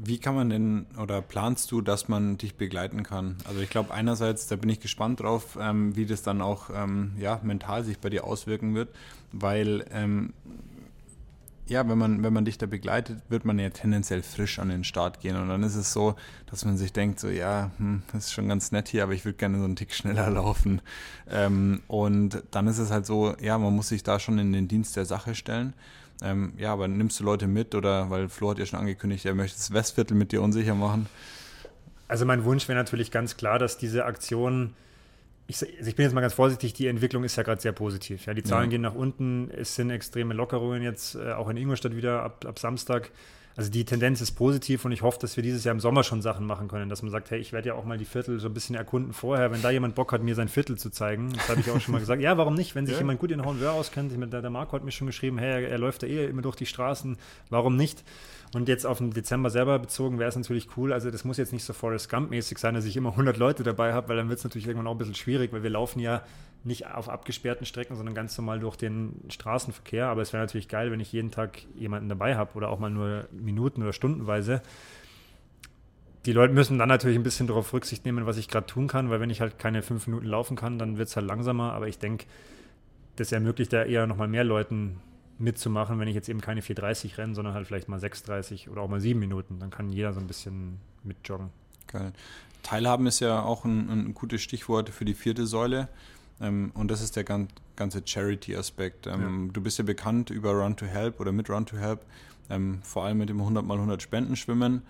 Wie 0.00 0.18
kann 0.18 0.36
man 0.36 0.48
denn 0.48 0.86
oder 0.96 1.20
planst 1.20 1.72
du, 1.72 1.80
dass 1.80 2.06
man 2.08 2.38
dich 2.38 2.54
begleiten 2.54 3.02
kann? 3.02 3.36
Also 3.46 3.60
ich 3.60 3.68
glaube 3.68 3.92
einerseits, 3.92 4.46
da 4.46 4.54
bin 4.54 4.70
ich 4.70 4.78
gespannt 4.78 5.20
drauf, 5.20 5.58
ähm, 5.60 5.96
wie 5.96 6.06
das 6.06 6.22
dann 6.22 6.40
auch 6.40 6.70
ähm, 6.72 7.14
ja, 7.18 7.40
mental 7.42 7.82
sich 7.82 7.98
bei 7.98 8.08
dir 8.08 8.22
auswirken 8.22 8.76
wird, 8.76 8.94
weil 9.32 9.84
ähm, 9.90 10.34
ja, 11.68 11.88
wenn 11.88 11.98
man, 11.98 12.22
wenn 12.22 12.32
man 12.32 12.44
dich 12.44 12.58
da 12.58 12.66
begleitet, 12.66 13.18
wird 13.28 13.44
man 13.44 13.58
ja 13.58 13.68
tendenziell 13.70 14.22
frisch 14.22 14.58
an 14.58 14.70
den 14.70 14.84
Start 14.84 15.20
gehen. 15.20 15.36
Und 15.36 15.48
dann 15.48 15.62
ist 15.62 15.74
es 15.74 15.92
so, 15.92 16.14
dass 16.46 16.64
man 16.64 16.76
sich 16.76 16.92
denkt, 16.92 17.20
so 17.20 17.28
ja, 17.28 17.70
hm, 17.78 18.02
das 18.12 18.26
ist 18.26 18.32
schon 18.32 18.48
ganz 18.48 18.72
nett 18.72 18.88
hier, 18.88 19.02
aber 19.02 19.12
ich 19.12 19.24
würde 19.24 19.36
gerne 19.36 19.58
so 19.58 19.64
einen 19.64 19.76
Tick 19.76 19.92
schneller 19.92 20.30
laufen. 20.30 20.80
Ähm, 21.30 21.82
und 21.86 22.42
dann 22.50 22.66
ist 22.66 22.78
es 22.78 22.90
halt 22.90 23.06
so, 23.06 23.34
ja, 23.40 23.58
man 23.58 23.74
muss 23.74 23.88
sich 23.88 24.02
da 24.02 24.18
schon 24.18 24.38
in 24.38 24.52
den 24.52 24.68
Dienst 24.68 24.96
der 24.96 25.04
Sache 25.04 25.34
stellen. 25.34 25.74
Ähm, 26.22 26.52
ja, 26.56 26.72
aber 26.72 26.88
nimmst 26.88 27.20
du 27.20 27.24
Leute 27.24 27.46
mit 27.46 27.74
oder, 27.74 28.10
weil 28.10 28.28
Flo 28.28 28.50
hat 28.50 28.58
ja 28.58 28.66
schon 28.66 28.80
angekündigt, 28.80 29.24
er 29.24 29.34
möchte 29.34 29.56
das 29.56 29.72
Westviertel 29.72 30.16
mit 30.16 30.32
dir 30.32 30.42
unsicher 30.42 30.74
machen? 30.74 31.06
Also 32.08 32.24
mein 32.24 32.44
Wunsch 32.44 32.66
wäre 32.68 32.78
natürlich 32.78 33.10
ganz 33.10 33.36
klar, 33.36 33.58
dass 33.58 33.78
diese 33.78 34.06
Aktion, 34.06 34.74
ich, 35.50 35.62
also 35.62 35.88
ich, 35.88 35.96
bin 35.96 36.04
jetzt 36.04 36.12
mal 36.12 36.20
ganz 36.20 36.34
vorsichtig, 36.34 36.74
die 36.74 36.86
Entwicklung 36.88 37.24
ist 37.24 37.36
ja 37.36 37.42
gerade 37.42 37.60
sehr 37.60 37.72
positiv. 37.72 38.26
Ja, 38.26 38.34
die 38.34 38.42
Zahlen 38.42 38.64
ja. 38.64 38.70
gehen 38.72 38.82
nach 38.82 38.94
unten, 38.94 39.50
es 39.50 39.74
sind 39.74 39.88
extreme 39.88 40.34
Lockerungen 40.34 40.82
jetzt 40.82 41.14
äh, 41.14 41.32
auch 41.32 41.48
in 41.48 41.56
Ingolstadt 41.56 41.96
wieder 41.96 42.22
ab, 42.22 42.44
ab 42.46 42.58
Samstag. 42.58 43.10
Also 43.58 43.72
die 43.72 43.84
Tendenz 43.84 44.20
ist 44.20 44.30
positiv 44.36 44.84
und 44.84 44.92
ich 44.92 45.02
hoffe, 45.02 45.18
dass 45.20 45.34
wir 45.34 45.42
dieses 45.42 45.64
Jahr 45.64 45.74
im 45.74 45.80
Sommer 45.80 46.04
schon 46.04 46.22
Sachen 46.22 46.46
machen 46.46 46.68
können, 46.68 46.88
dass 46.88 47.02
man 47.02 47.10
sagt, 47.10 47.32
hey, 47.32 47.40
ich 47.40 47.52
werde 47.52 47.66
ja 47.66 47.74
auch 47.74 47.84
mal 47.84 47.98
die 47.98 48.04
Viertel 48.04 48.38
so 48.38 48.46
ein 48.46 48.54
bisschen 48.54 48.76
erkunden 48.76 49.12
vorher, 49.12 49.50
wenn 49.50 49.60
da 49.62 49.70
jemand 49.70 49.96
Bock 49.96 50.12
hat, 50.12 50.22
mir 50.22 50.36
sein 50.36 50.46
Viertel 50.46 50.78
zu 50.78 50.90
zeigen. 50.90 51.32
Das 51.32 51.48
habe 51.48 51.58
ich 51.58 51.68
auch 51.68 51.80
schon 51.80 51.90
mal 51.90 51.98
gesagt. 51.98 52.22
Ja, 52.22 52.38
warum 52.38 52.54
nicht? 52.54 52.76
Wenn 52.76 52.86
sich 52.86 52.94
ja. 52.94 53.00
jemand 53.00 53.18
gut 53.18 53.32
in 53.32 53.44
Hornwör 53.44 53.72
auskennt, 53.72 54.12
der, 54.32 54.42
der 54.42 54.50
Marco 54.50 54.74
hat 54.74 54.84
mir 54.84 54.92
schon 54.92 55.08
geschrieben, 55.08 55.38
hey, 55.38 55.64
er, 55.64 55.70
er 55.70 55.78
läuft 55.78 56.04
da 56.04 56.06
eh 56.06 56.26
immer 56.26 56.40
durch 56.40 56.54
die 56.54 56.66
Straßen, 56.66 57.16
warum 57.50 57.74
nicht? 57.74 58.04
Und 58.54 58.68
jetzt 58.68 58.86
auf 58.86 58.98
den 58.98 59.10
Dezember 59.10 59.50
selber 59.50 59.80
bezogen 59.80 60.20
wäre 60.20 60.28
es 60.28 60.36
natürlich 60.36 60.68
cool. 60.76 60.92
Also 60.92 61.10
das 61.10 61.24
muss 61.24 61.36
jetzt 61.36 61.52
nicht 61.52 61.64
so 61.64 61.72
Forrest 61.72 62.08
Gump-mäßig 62.08 62.58
sein, 62.58 62.74
dass 62.74 62.84
ich 62.84 62.96
immer 62.96 63.10
100 63.10 63.38
Leute 63.38 63.64
dabei 63.64 63.92
habe, 63.92 64.08
weil 64.08 64.16
dann 64.18 64.28
wird 64.28 64.38
es 64.38 64.44
natürlich 64.44 64.68
irgendwann 64.68 64.86
auch 64.86 64.94
ein 64.94 64.98
bisschen 64.98 65.16
schwierig, 65.16 65.52
weil 65.52 65.64
wir 65.64 65.70
laufen 65.70 65.98
ja 65.98 66.22
nicht 66.64 66.86
auf 66.86 67.08
abgesperrten 67.08 67.66
Strecken, 67.66 67.96
sondern 67.96 68.14
ganz 68.14 68.36
normal 68.36 68.60
durch 68.60 68.76
den 68.76 69.14
Straßenverkehr. 69.28 70.06
Aber 70.06 70.22
es 70.22 70.32
wäre 70.32 70.42
natürlich 70.42 70.68
geil, 70.68 70.90
wenn 70.90 71.00
ich 71.00 71.12
jeden 71.12 71.30
Tag 71.30 71.58
jemanden 71.74 72.08
dabei 72.08 72.36
habe 72.36 72.54
oder 72.54 72.68
auch 72.68 72.78
mal 72.78 72.90
nur 72.90 73.28
Minuten 73.32 73.82
oder 73.82 73.92
Stundenweise. 73.92 74.62
Die 76.26 76.32
Leute 76.32 76.52
müssen 76.52 76.78
dann 76.78 76.88
natürlich 76.88 77.16
ein 77.16 77.22
bisschen 77.22 77.46
darauf 77.46 77.72
Rücksicht 77.72 78.04
nehmen, 78.04 78.26
was 78.26 78.36
ich 78.36 78.48
gerade 78.48 78.66
tun 78.66 78.88
kann, 78.88 79.08
weil 79.08 79.20
wenn 79.20 79.30
ich 79.30 79.40
halt 79.40 79.58
keine 79.58 79.82
fünf 79.82 80.06
Minuten 80.06 80.26
laufen 80.26 80.56
kann, 80.56 80.78
dann 80.78 80.98
wird 80.98 81.08
es 81.08 81.16
halt 81.16 81.26
langsamer. 81.26 81.72
Aber 81.72 81.88
ich 81.88 81.98
denke, 81.98 82.26
das 83.16 83.32
ermöglicht 83.32 83.72
ja 83.72 83.84
eher 83.84 84.06
nochmal 84.06 84.28
mehr 84.28 84.44
Leuten 84.44 85.00
mitzumachen, 85.38 85.98
wenn 86.00 86.08
ich 86.08 86.14
jetzt 86.14 86.28
eben 86.28 86.40
keine 86.40 86.60
4,30 86.60 87.16
renne, 87.16 87.34
sondern 87.34 87.54
halt 87.54 87.66
vielleicht 87.66 87.88
mal 87.88 87.98
6,30 87.98 88.68
oder 88.68 88.82
auch 88.82 88.88
mal 88.88 89.00
7 89.00 89.18
Minuten. 89.18 89.60
Dann 89.60 89.70
kann 89.70 89.90
jeder 89.90 90.12
so 90.12 90.20
ein 90.20 90.26
bisschen 90.26 90.80
mitjoggen. 91.04 91.50
Geil. 91.86 92.12
Teilhaben 92.62 93.06
ist 93.06 93.20
ja 93.20 93.42
auch 93.42 93.64
ein, 93.64 93.88
ein 93.88 94.14
gutes 94.14 94.42
Stichwort 94.42 94.90
für 94.90 95.04
die 95.04 95.14
vierte 95.14 95.46
Säule. 95.46 95.88
Ähm, 96.40 96.70
und 96.74 96.90
das 96.90 97.00
ist 97.00 97.16
der 97.16 97.24
ganze 97.24 98.02
Charity-Aspekt. 98.04 99.06
Ähm, 99.06 99.46
ja. 99.46 99.52
Du 99.52 99.60
bist 99.60 99.78
ja 99.78 99.84
bekannt 99.84 100.30
über 100.30 100.52
Run 100.52 100.76
to 100.76 100.86
Help 100.86 101.20
oder 101.20 101.32
mit 101.32 101.50
Run 101.50 101.66
to 101.66 101.76
Help, 101.76 102.00
ähm, 102.50 102.80
vor 102.82 103.04
allem 103.04 103.18
mit 103.18 103.28
dem 103.28 103.40
100 103.40 103.64
mal 103.64 103.74
100 103.74 104.00
Spendenschwimmen. 104.02 104.82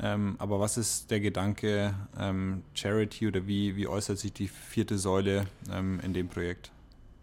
Ähm, 0.00 0.36
aber 0.38 0.60
was 0.60 0.78
ist 0.78 1.10
der 1.10 1.20
Gedanke 1.20 1.94
ähm, 2.18 2.62
Charity 2.74 3.28
oder 3.28 3.46
wie, 3.46 3.74
wie 3.76 3.88
äußert 3.88 4.18
sich 4.18 4.32
die 4.32 4.46
vierte 4.46 4.96
Säule 4.96 5.46
ähm, 5.72 5.98
in 6.04 6.14
dem 6.14 6.28
Projekt? 6.28 6.70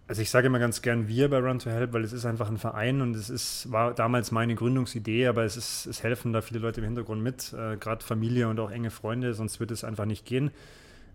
also 0.07 0.21
ich 0.21 0.29
sage 0.29 0.47
immer 0.47 0.59
ganz 0.59 0.81
gern 0.81 1.07
wir 1.07 1.29
bei 1.29 1.39
Run 1.39 1.59
to 1.59 1.69
Help, 1.69 1.93
weil 1.93 2.03
es 2.03 2.13
ist 2.13 2.25
einfach 2.25 2.49
ein 2.49 2.57
Verein 2.57 3.01
und 3.01 3.15
es 3.15 3.29
ist, 3.29 3.71
war 3.71 3.93
damals 3.93 4.31
meine 4.31 4.55
Gründungsidee, 4.55 5.27
aber 5.27 5.43
es, 5.43 5.57
ist, 5.57 5.87
es 5.87 6.03
helfen 6.03 6.31
da 6.31 6.41
viele 6.41 6.59
Leute 6.59 6.79
im 6.81 6.85
Hintergrund 6.85 7.23
mit, 7.23 7.53
äh, 7.53 7.77
gerade 7.77 8.05
Familie 8.05 8.47
und 8.47 8.59
auch 8.59 8.69
enge 8.69 8.91
Freunde, 8.91 9.33
sonst 9.33 9.59
wird 9.59 9.71
es 9.71 9.83
einfach 9.83 10.05
nicht 10.05 10.25
gehen. 10.25 10.51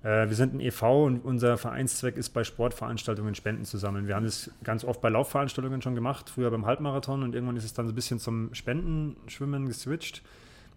Äh, 0.02 0.28
wir 0.28 0.34
sind 0.34 0.54
ein 0.54 0.60
EV 0.60 1.04
und 1.04 1.20
unser 1.24 1.58
Vereinszweck 1.58 2.16
ist 2.16 2.30
bei 2.30 2.44
Sportveranstaltungen 2.44 3.34
Spenden 3.34 3.64
zu 3.64 3.78
sammeln. 3.78 4.08
Wir 4.08 4.16
haben 4.16 4.24
das 4.24 4.50
ganz 4.64 4.84
oft 4.84 5.00
bei 5.00 5.08
Laufveranstaltungen 5.08 5.82
schon 5.82 5.94
gemacht, 5.94 6.30
früher 6.30 6.50
beim 6.50 6.66
Halbmarathon 6.66 7.22
und 7.22 7.34
irgendwann 7.34 7.56
ist 7.56 7.64
es 7.64 7.74
dann 7.74 7.86
so 7.86 7.92
ein 7.92 7.94
bisschen 7.94 8.18
zum 8.18 8.54
Spendenschwimmen 8.54 9.66
geswitcht. 9.66 10.22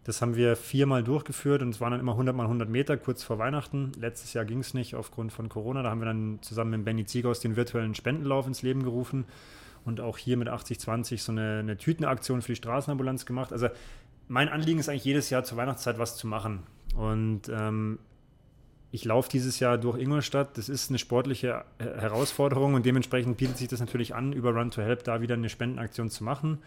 Das 0.06 0.22
haben 0.22 0.36
wir 0.36 0.58
viermal 0.58 1.02
durchgeführt 1.02 1.62
und 1.62 1.70
es 1.70 1.80
waren 1.80 1.92
dann 1.92 2.02
immer 2.02 2.12
100 2.12 2.36
mal 2.36 2.44
100 2.44 2.68
Meter 2.68 2.98
kurz 2.98 3.24
vor 3.24 3.40
Weihnachten. 3.40 3.94
Letztes 3.98 4.34
Jahr 4.34 4.44
ging 4.44 4.60
es 4.60 4.74
nicht 4.74 4.96
aufgrund 4.96 5.32
von 5.32 5.48
Corona. 5.48 5.82
Da 5.82 5.90
haben 5.90 6.02
wir 6.02 6.06
dann 6.08 6.40
zusammen 6.42 6.72
mit 6.72 6.84
Benny 6.84 7.06
Zieghaus 7.06 7.40
den 7.40 7.56
virtuellen 7.56 7.96
Spendenlauf 7.96 8.46
ins 8.46 8.64
Leben 8.64 8.84
gerufen 8.84 9.24
und 9.86 10.02
auch 10.02 10.18
hier 10.18 10.36
mit 10.36 10.50
8020 10.50 11.24
so 11.24 11.32
eine, 11.32 11.60
eine 11.60 11.78
Tütenaktion 11.78 12.42
für 12.42 12.52
die 12.52 12.58
Straßenambulanz 12.58 13.26
gemacht. 13.26 13.54
Also 13.54 13.70
mein 14.28 14.50
Anliegen 14.50 14.80
ist 14.80 14.90
eigentlich 14.90 15.06
jedes 15.06 15.30
Jahr 15.30 15.46
zur 15.46 15.58
Weihnachtszeit 15.58 15.98
was 16.00 16.18
zu 16.18 16.28
machen. 16.28 16.64
Und 16.96 17.50
ähm, 17.50 17.98
ich 18.94 19.06
laufe 19.06 19.28
dieses 19.28 19.60
Jahr 19.60 19.80
durch 19.80 20.00
Ingolstadt. 20.00 20.56
Das 20.56 20.70
ist 20.70 20.92
eine 20.92 21.00
sportliche 21.00 21.66
Herausforderung 21.80 22.76
und 22.76 22.86
dementsprechend 22.86 23.38
bietet 23.38 23.58
sich 23.58 23.68
das 23.68 23.80
natürlich 23.80 24.14
an, 24.14 24.34
über 24.34 24.54
Run 24.54 24.70
to 24.70 24.84
Help 24.84 25.04
da 25.04 25.20
wieder 25.20 25.34
eine 25.34 25.50
Spendenaktion 25.50 26.12
zu 26.12 26.24
machen. 26.24 26.60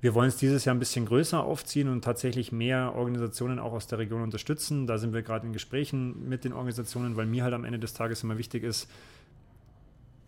Wir 0.00 0.14
wollen 0.14 0.28
es 0.28 0.38
dieses 0.38 0.64
Jahr 0.64 0.74
ein 0.74 0.78
bisschen 0.78 1.04
größer 1.04 1.44
aufziehen 1.44 1.90
und 1.90 2.02
tatsächlich 2.02 2.50
mehr 2.50 2.94
Organisationen 2.94 3.58
auch 3.58 3.74
aus 3.74 3.86
der 3.86 3.98
Region 3.98 4.22
unterstützen. 4.22 4.86
Da 4.86 4.96
sind 4.96 5.12
wir 5.12 5.20
gerade 5.20 5.46
in 5.46 5.52
Gesprächen 5.52 6.26
mit 6.30 6.44
den 6.44 6.54
Organisationen, 6.54 7.16
weil 7.16 7.26
mir 7.26 7.44
halt 7.44 7.52
am 7.52 7.66
Ende 7.66 7.78
des 7.78 7.92
Tages 7.92 8.22
immer 8.22 8.38
wichtig 8.38 8.64
ist, 8.64 8.90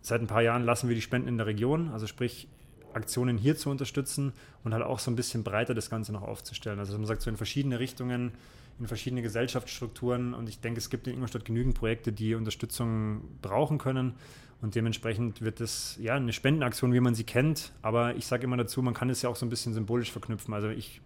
seit 0.03 0.21
ein 0.21 0.27
paar 0.27 0.43
Jahren 0.43 0.63
lassen 0.63 0.87
wir 0.87 0.95
die 0.95 1.01
Spenden 1.01 1.27
in 1.27 1.37
der 1.37 1.47
Region, 1.47 1.89
also 1.89 2.05
sprich 2.05 2.47
Aktionen 2.93 3.39
hier 3.39 3.57
zu 3.57 3.71
unterstützen 3.71 4.33
und 4.63 4.71
halt 4.71 4.83
auch 4.83 4.99
so 4.99 5.09
ein 5.09 5.15
bisschen 5.15 5.43
breiter 5.43 5.73
das 5.73 5.89
Ganze 5.89 6.13
noch 6.13 6.21
aufzustellen. 6.21 6.77
Also 6.77 6.95
man 6.95 7.07
sagt 7.07 7.23
so 7.23 7.31
in 7.31 7.37
verschiedene 7.37 7.79
Richtungen, 7.79 8.33
in 8.79 8.87
verschiedene 8.87 9.21
Gesellschaftsstrukturen 9.21 10.33
und 10.33 10.49
ich 10.49 10.59
denke, 10.59 10.79
es 10.79 10.89
gibt 10.89 11.07
in 11.07 11.13
Ingolstadt 11.13 11.45
genügend 11.45 11.75
Projekte, 11.75 12.11
die 12.11 12.35
Unterstützung 12.35 13.21
brauchen 13.41 13.77
können 13.77 14.15
und 14.63 14.75
dementsprechend 14.75 15.41
wird 15.41 15.59
es 15.59 15.97
ja 16.01 16.15
eine 16.15 16.31
Spendenaktion, 16.31 16.93
wie 16.93 17.01
man 17.01 17.15
sie 17.15 17.25
kennt. 17.25 17.73
Aber 17.81 18.15
ich 18.15 18.25
sage 18.25 18.45
immer 18.45 18.55
dazu, 18.55 18.81
man 18.81 18.93
kann 18.93 19.09
es 19.09 19.21
ja 19.21 19.29
auch 19.29 19.35
so 19.35 19.45
ein 19.45 19.49
bisschen 19.49 19.73
symbolisch 19.73 20.09
verknüpfen. 20.09 20.53
Also 20.53 20.69
ich 20.69 21.01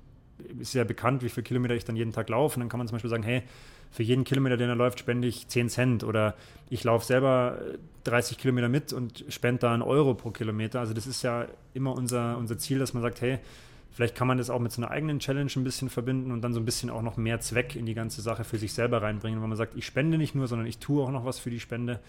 ist 0.60 0.76
ja 0.76 0.84
bekannt, 0.84 1.24
wie 1.24 1.30
viele 1.30 1.44
Kilometer 1.44 1.74
ich 1.74 1.84
dann 1.84 1.96
jeden 1.96 2.14
Tag 2.14 2.30
laufe. 2.30 2.58
Und 2.58 2.62
dann 2.62 2.70
kann 2.70 2.78
man 2.78 2.88
zum 2.88 2.96
Beispiel 2.96 3.10
sagen, 3.10 3.24
hey, 3.24 3.42
für 3.90 4.04
jeden 4.04 4.26
Kilometer, 4.26 4.58
den 4.58 4.70
er 4.70 4.76
läuft, 4.76 5.00
spende 5.00 5.28
ich 5.28 5.48
10 5.48 5.70
Cent. 5.70 6.04
Oder 6.04 6.36
ich 6.70 6.84
laufe 6.84 7.04
selber 7.04 7.60
30 8.04 8.38
Kilometer 8.38 8.70
mit 8.70 8.94
und 8.94 9.26
spende 9.30 9.62
da 9.62 9.74
einen 9.74 9.82
Euro 9.82 10.14
pro 10.14 10.30
Kilometer. 10.30 10.80
Also 10.80 10.94
das 10.94 11.08
ist 11.08 11.24
ja 11.24 11.48
immer 11.74 11.94
unser, 11.94 12.38
unser 12.38 12.60
Ziel, 12.60 12.78
dass 12.78 12.94
man 12.94 13.02
sagt, 13.02 13.22
hey, 13.22 13.40
vielleicht 13.98 14.14
kann 14.14 14.28
man 14.28 14.38
das 14.38 14.52
auch 14.52 14.60
mit 14.60 14.72
so 14.72 14.80
einer 14.80 14.92
eigenen 14.92 15.18
Challenge 15.18 15.50
ein 15.56 15.64
bisschen 15.64 15.90
verbinden 15.90 16.32
und 16.32 16.44
dann 16.44 16.54
so 16.54 16.60
ein 16.60 16.66
bisschen 16.66 16.92
auch 16.92 17.02
noch 17.02 17.18
mehr 17.18 17.40
Zweck 17.40 17.76
in 17.76 17.88
die 17.88 17.96
ganze 17.96 18.22
Sache 18.22 18.44
für 18.44 18.60
sich 18.60 18.72
selber 18.72 19.02
reinbringen. 19.02 19.42
Wenn 19.42 19.50
man 19.50 19.58
sagt, 19.58 19.76
ich 19.76 19.88
spende 19.88 20.20
nicht 20.20 20.36
nur, 20.36 20.48
sondern 20.48 20.68
ich 20.68 20.78
tue 20.78 21.04
auch 21.04 21.10
noch 21.10 21.26
was 21.26 21.40
für 21.40 21.50
die 21.50 21.60
Spende. 21.60 22.00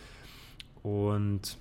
Und 0.82 1.56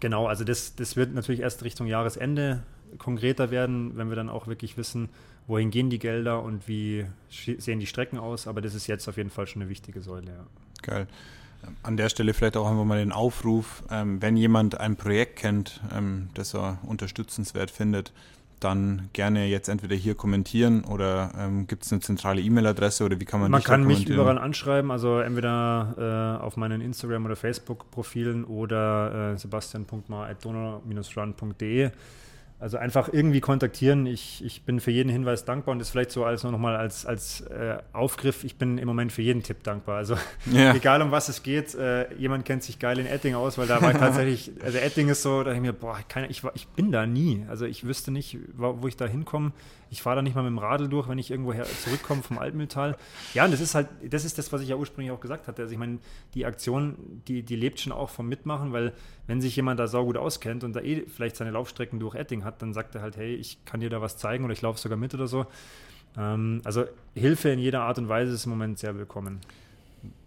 genau, 0.00 0.26
also 0.26 0.42
das, 0.42 0.74
das 0.74 0.96
wird 0.96 1.14
natürlich 1.14 1.42
erst 1.42 1.62
Richtung 1.62 1.86
Jahresende 1.86 2.64
konkreter 2.98 3.52
werden, 3.52 3.96
wenn 3.96 4.08
wir 4.08 4.16
dann 4.16 4.30
auch 4.30 4.48
wirklich 4.48 4.76
wissen, 4.76 5.10
wohin 5.46 5.70
gehen 5.70 5.90
die 5.90 6.00
Gelder 6.00 6.42
und 6.42 6.66
wie 6.66 7.06
sehen 7.30 7.78
die 7.78 7.86
Strecken 7.86 8.18
aus. 8.18 8.48
Aber 8.48 8.60
das 8.60 8.74
ist 8.74 8.88
jetzt 8.88 9.06
auf 9.06 9.16
jeden 9.16 9.30
Fall 9.30 9.46
schon 9.46 9.62
eine 9.62 9.70
wichtige 9.70 10.02
Säule. 10.02 10.26
Ja. 10.26 10.46
Geil. 10.82 11.06
An 11.84 11.96
der 11.96 12.08
Stelle 12.08 12.34
vielleicht 12.34 12.56
auch 12.56 12.68
einfach 12.68 12.84
mal 12.84 12.98
den 12.98 13.12
Aufruf, 13.12 13.84
ähm, 13.92 14.20
wenn 14.20 14.36
jemand 14.36 14.80
ein 14.80 14.96
Projekt 14.96 15.36
kennt, 15.36 15.80
ähm, 15.96 16.30
das 16.34 16.52
er 16.52 16.78
unterstützenswert 16.82 17.70
findet, 17.70 18.12
dann 18.60 19.10
gerne 19.12 19.46
jetzt 19.46 19.68
entweder 19.68 19.94
hier 19.94 20.14
kommentieren 20.14 20.84
oder 20.84 21.32
ähm, 21.38 21.66
gibt 21.66 21.84
es 21.84 21.92
eine 21.92 22.00
zentrale 22.00 22.40
E-Mail-Adresse 22.40 23.04
oder 23.04 23.20
wie 23.20 23.26
kann 23.26 23.40
man 23.40 23.50
Man 23.50 23.62
kann 23.62 23.84
mich 23.84 24.08
überall 24.08 24.38
anschreiben, 24.38 24.90
also 24.90 25.20
entweder 25.20 26.38
äh, 26.40 26.42
auf 26.42 26.56
meinen 26.56 26.80
Instagram- 26.80 27.26
oder 27.26 27.36
Facebook-Profilen 27.36 28.44
oder 28.44 29.34
äh, 29.34 29.38
sebastian.mar.donau-run.de. 29.38 31.90
Also 32.58 32.78
einfach 32.78 33.10
irgendwie 33.12 33.42
kontaktieren. 33.42 34.06
Ich, 34.06 34.42
ich 34.42 34.62
bin 34.62 34.80
für 34.80 34.90
jeden 34.90 35.10
Hinweis 35.10 35.44
dankbar 35.44 35.72
und 35.72 35.78
das 35.78 35.90
vielleicht 35.90 36.10
so 36.10 36.24
als 36.24 36.42
nochmal 36.42 36.74
als, 36.74 37.04
als 37.04 37.42
äh, 37.42 37.76
Aufgriff. 37.92 38.44
Ich 38.44 38.56
bin 38.56 38.78
im 38.78 38.86
Moment 38.86 39.12
für 39.12 39.20
jeden 39.20 39.42
Tipp 39.42 39.62
dankbar. 39.62 39.98
Also 39.98 40.16
ja. 40.50 40.72
egal 40.74 41.02
um 41.02 41.10
was 41.10 41.28
es 41.28 41.42
geht, 41.42 41.74
äh, 41.74 42.10
jemand 42.14 42.46
kennt 42.46 42.62
sich 42.62 42.78
geil 42.78 42.98
in 42.98 43.04
Etting 43.04 43.34
aus, 43.34 43.58
weil 43.58 43.66
da 43.66 43.82
war 43.82 43.92
tatsächlich, 43.98 44.52
also 44.64 44.78
Etting 44.78 45.10
ist 45.10 45.20
so, 45.20 45.42
da 45.42 45.52
ich 45.52 45.60
mir, 45.60 45.74
boah, 45.74 45.98
keine, 46.08 46.28
ich, 46.28 46.42
ich 46.54 46.66
bin 46.68 46.92
da 46.92 47.04
nie. 47.04 47.44
Also 47.50 47.66
ich 47.66 47.86
wüsste 47.86 48.10
nicht, 48.10 48.38
wo 48.54 48.88
ich 48.88 48.96
da 48.96 49.06
hinkomme. 49.06 49.52
Ich 49.90 50.02
fahre 50.02 50.16
da 50.16 50.22
nicht 50.22 50.34
mal 50.34 50.42
mit 50.42 50.50
dem 50.50 50.58
Radl 50.58 50.88
durch, 50.88 51.08
wenn 51.08 51.18
ich 51.18 51.30
irgendwo 51.30 51.52
zurückkomme 51.52 52.22
vom 52.22 52.38
Altmühltal. 52.38 52.96
Ja, 53.34 53.44
und 53.44 53.52
das 53.52 53.60
ist 53.60 53.74
halt, 53.74 53.88
das 54.08 54.24
ist 54.24 54.38
das, 54.38 54.52
was 54.52 54.62
ich 54.62 54.68
ja 54.68 54.76
ursprünglich 54.76 55.12
auch 55.12 55.20
gesagt 55.20 55.46
hatte. 55.46 55.62
Also 55.62 55.72
ich 55.72 55.78
meine, 55.78 55.98
die 56.34 56.46
Aktion, 56.46 57.22
die, 57.28 57.42
die 57.42 57.54
lebt 57.54 57.80
schon 57.80 57.92
auch 57.92 58.08
vom 58.08 58.28
Mitmachen, 58.28 58.72
weil 58.72 58.94
wenn 59.26 59.40
sich 59.40 59.54
jemand 59.54 59.78
da 59.78 59.86
saugut 59.86 60.16
auskennt 60.16 60.64
und 60.64 60.74
da 60.74 60.80
eh 60.80 61.04
vielleicht 61.06 61.36
seine 61.36 61.50
Laufstrecken 61.50 62.00
durch 62.00 62.14
Etting 62.14 62.44
hat, 62.46 62.62
dann 62.62 62.72
sagt 62.72 62.94
er 62.94 63.02
halt, 63.02 63.18
hey, 63.18 63.34
ich 63.34 63.62
kann 63.66 63.80
dir 63.80 63.90
da 63.90 64.00
was 64.00 64.16
zeigen 64.16 64.44
oder 64.44 64.54
ich 64.54 64.62
laufe 64.62 64.80
sogar 64.80 64.96
mit 64.96 65.12
oder 65.12 65.26
so. 65.26 65.44
Ähm, 66.16 66.62
also 66.64 66.84
Hilfe 67.14 67.50
in 67.50 67.58
jeder 67.58 67.82
Art 67.82 67.98
und 67.98 68.08
Weise 68.08 68.32
ist 68.32 68.46
im 68.46 68.50
Moment 68.50 68.78
sehr 68.78 68.96
willkommen 68.96 69.40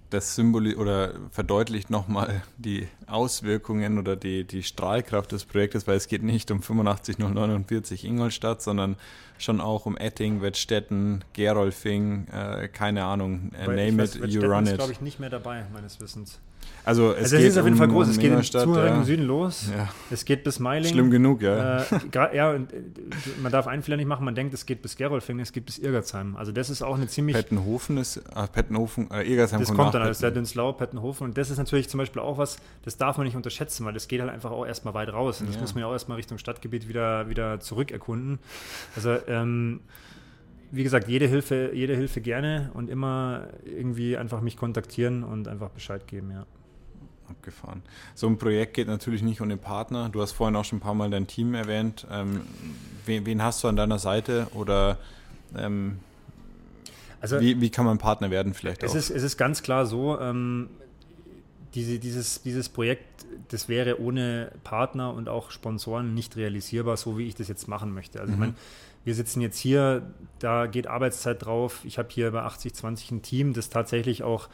das 0.10 0.36
symboli 0.36 0.76
oder 0.76 1.14
verdeutlicht 1.32 1.90
nochmal 1.90 2.42
die 2.58 2.88
Auswirkungen 3.08 4.00
oder 4.00 4.16
die, 4.16 4.44
die 4.44 4.64
Strahlkraft 4.64 5.32
des 5.32 5.46
Projektes, 5.46 5.88
weil 5.88 5.98
es 5.98 6.08
geht 6.08 6.24
nicht 6.24 6.50
um 6.52 6.62
85049 6.62 8.06
Ingolstadt, 8.06 8.62
sondern 8.62 8.96
schon 9.38 9.62
auch 9.62 9.86
um 9.86 9.98
Etting, 9.98 10.42
Wettstetten, 10.42 11.24
Gerolfing, 11.34 12.28
äh, 12.28 12.68
keine 12.70 13.06
Ahnung, 13.06 13.52
äh, 13.54 13.68
name 13.68 14.04
it, 14.04 14.16
you 14.26 14.42
run 14.42 14.64
it. 14.64 14.72
ist, 14.72 14.78
glaube 14.78 14.92
ich, 14.92 15.02
nicht 15.02 15.20
mehr 15.20 15.30
dabei, 15.30 15.66
meines 15.72 16.00
Wissens. 16.00 16.40
Also 16.86 17.12
es, 17.12 17.26
also 17.26 17.38
es 17.38 17.44
ist 17.44 17.58
auf 17.58 17.66
jeden 17.66 17.78
Fall 17.78 17.88
groß. 17.88 18.08
Es 18.08 18.18
geht 18.18 18.32
im 18.32 18.42
Zuhörigen 18.42 19.00
ja. 19.00 19.04
Süden 19.04 19.26
los. 19.26 19.70
Ja. 19.76 19.90
Es 20.10 20.26
geht 20.26 20.44
bis 20.44 20.60
Meiling. 20.60 20.92
Schlimm 20.92 21.12
genug, 21.12 21.42
ja. 21.42 21.82
Äh, 21.84 22.36
ja, 22.36 22.52
und, 22.52 22.74
äh, 22.74 22.78
man 23.42 23.52
darf 23.52 23.68
einen 23.68 23.84
Fehler 23.84 23.98
nicht 23.98 24.08
machen. 24.08 24.26
Man 24.26 24.34
denkt, 24.34 24.54
es 24.54 24.66
geht 24.66 24.82
bis 24.82 24.96
Gerolfing, 24.96 25.40
es 25.40 25.52
geht 25.52 25.66
bis 25.66 25.78
Irgersheim. 25.78 26.36
Also 26.36 26.52
das 26.52 26.70
ist 26.70 26.82
auch 26.82 26.96
eine 26.96 27.08
ziemlich... 27.08 27.36
Pettenhofen 27.36 27.98
ist... 27.98 28.22
Ah, 28.34 28.48
Pettenhofen, 28.48 29.12
äh, 29.12 29.22
Irgersheim 29.22 29.60
Das 29.60 29.70
kommt, 29.70 29.80
kommt 29.80 29.94
dann 29.94 30.02
alles. 30.02 30.20
Der 30.20 30.32
Dünslau, 30.32 30.74
Pettenhofen. 30.74 31.26
Und 31.26 31.38
das 31.38 31.50
ist 31.50 31.58
natürlich 31.58 31.90
zum 31.90 32.00
Beispiel 32.00 32.22
auch 32.22 32.38
was, 32.38 32.58
das 32.84 32.98
darf 32.98 33.18
man 33.18 33.26
nicht 33.28 33.36
unterschätzen, 33.36 33.86
weil 33.86 33.94
das 33.94 34.08
geht 34.08 34.22
halt 34.22 34.32
einfach 34.32 34.52
auch 34.52 34.66
erstmal 34.66 34.94
weit 34.94 35.14
raus. 35.14 35.42
Und 35.42 35.50
das 35.50 35.60
muss 35.60 35.76
man 35.76 35.82
ja 35.82 35.88
auch 35.88 35.94
erstmal 35.94 36.16
Richtung 36.16 36.38
Stadtgebiet 36.38 36.88
wieder, 36.88 37.30
wieder 37.30 37.60
zurück 37.60 37.92
erkunden. 37.92 38.40
Also 38.96 39.18
ähm, 39.28 39.82
wie 40.72 40.84
gesagt, 40.84 41.08
jede 41.08 41.28
Hilfe, 41.28 41.72
jede 41.74 41.96
Hilfe 41.96 42.22
gerne 42.22 42.72
und 42.74 42.90
immer 42.90 43.48
irgendwie 43.64 44.18
einfach 44.18 44.42
mich 44.42 44.58
kontaktieren 44.58 45.24
und 45.24 45.48
einfach 45.48 45.70
Bescheid 45.70 46.08
geben, 46.08 46.32
ja. 46.32 46.46
Abgefahren. 47.30 47.84
So 48.16 48.28
ein 48.28 48.38
Projekt 48.38 48.74
geht 48.74 48.88
natürlich 48.88 49.22
nicht 49.22 49.42
ohne 49.42 49.58
Partner. 49.58 50.10
Du 50.10 50.22
hast 50.22 50.32
vorhin 50.32 50.56
auch 50.56 50.66
schon 50.66 50.78
ein 50.78 50.82
paar 50.82 50.96
Mal 50.96 51.10
dein 51.10 51.28
Team 51.28 51.54
erwähnt. 51.54 52.08
Ähm, 52.12 52.42
wen, 53.06 53.26
wen, 53.26 53.44
hast 53.44 53.64
du 53.64 53.68
an 53.68 53.76
deiner 53.76 54.00
Seite 54.00 54.48
oder 54.54 54.98
ähm, 55.56 56.00
also, 57.22 57.40
wie, 57.42 57.60
wie, 57.60 57.70
kann 57.70 57.86
man 57.86 57.98
Partner 57.98 58.32
werden 58.32 58.54
vielleicht 58.54 58.84
es 58.84 58.92
auch? 58.92 58.96
Ist, 58.96 59.10
es 59.10 59.24
ist 59.24 59.38
ganz 59.38 59.62
klar 59.62 59.86
so, 59.86 60.20
ähm, 60.20 60.70
diese, 61.76 62.00
dieses, 62.00 62.42
dieses 62.42 62.70
Projekt, 62.70 63.26
das 63.50 63.70
wäre 63.70 64.02
ohne 64.02 64.52
Partner 64.64 65.14
und 65.14 65.30
auch 65.30 65.52
Sponsoren 65.52 66.14
nicht 66.14 66.36
realisierbar, 66.38 66.98
so 66.98 67.18
wie 67.18 67.28
ich 67.28 67.36
das 67.36 67.48
jetzt 67.48 67.68
machen 67.68 67.94
möchte. 67.94 68.20
Also 68.20 68.32
mhm. 68.32 68.34
ich 68.34 68.40
meine, 68.40 68.54
wir 69.06 69.16
sitzen 69.16 69.42
jetzt 69.42 69.58
hier, 69.58 70.04
da 70.40 70.68
geht 70.68 70.88
Arbeitszeit 70.88 71.44
drauf. 71.44 71.82
Ich 71.84 71.98
habe 71.98 72.10
hier 72.12 72.32
bei 72.32 72.46
80-20 72.46 73.12
ein 73.12 73.22
Team, 73.22 73.54
das 73.54 73.70
tatsächlich 73.70 74.24
auch 74.24 74.50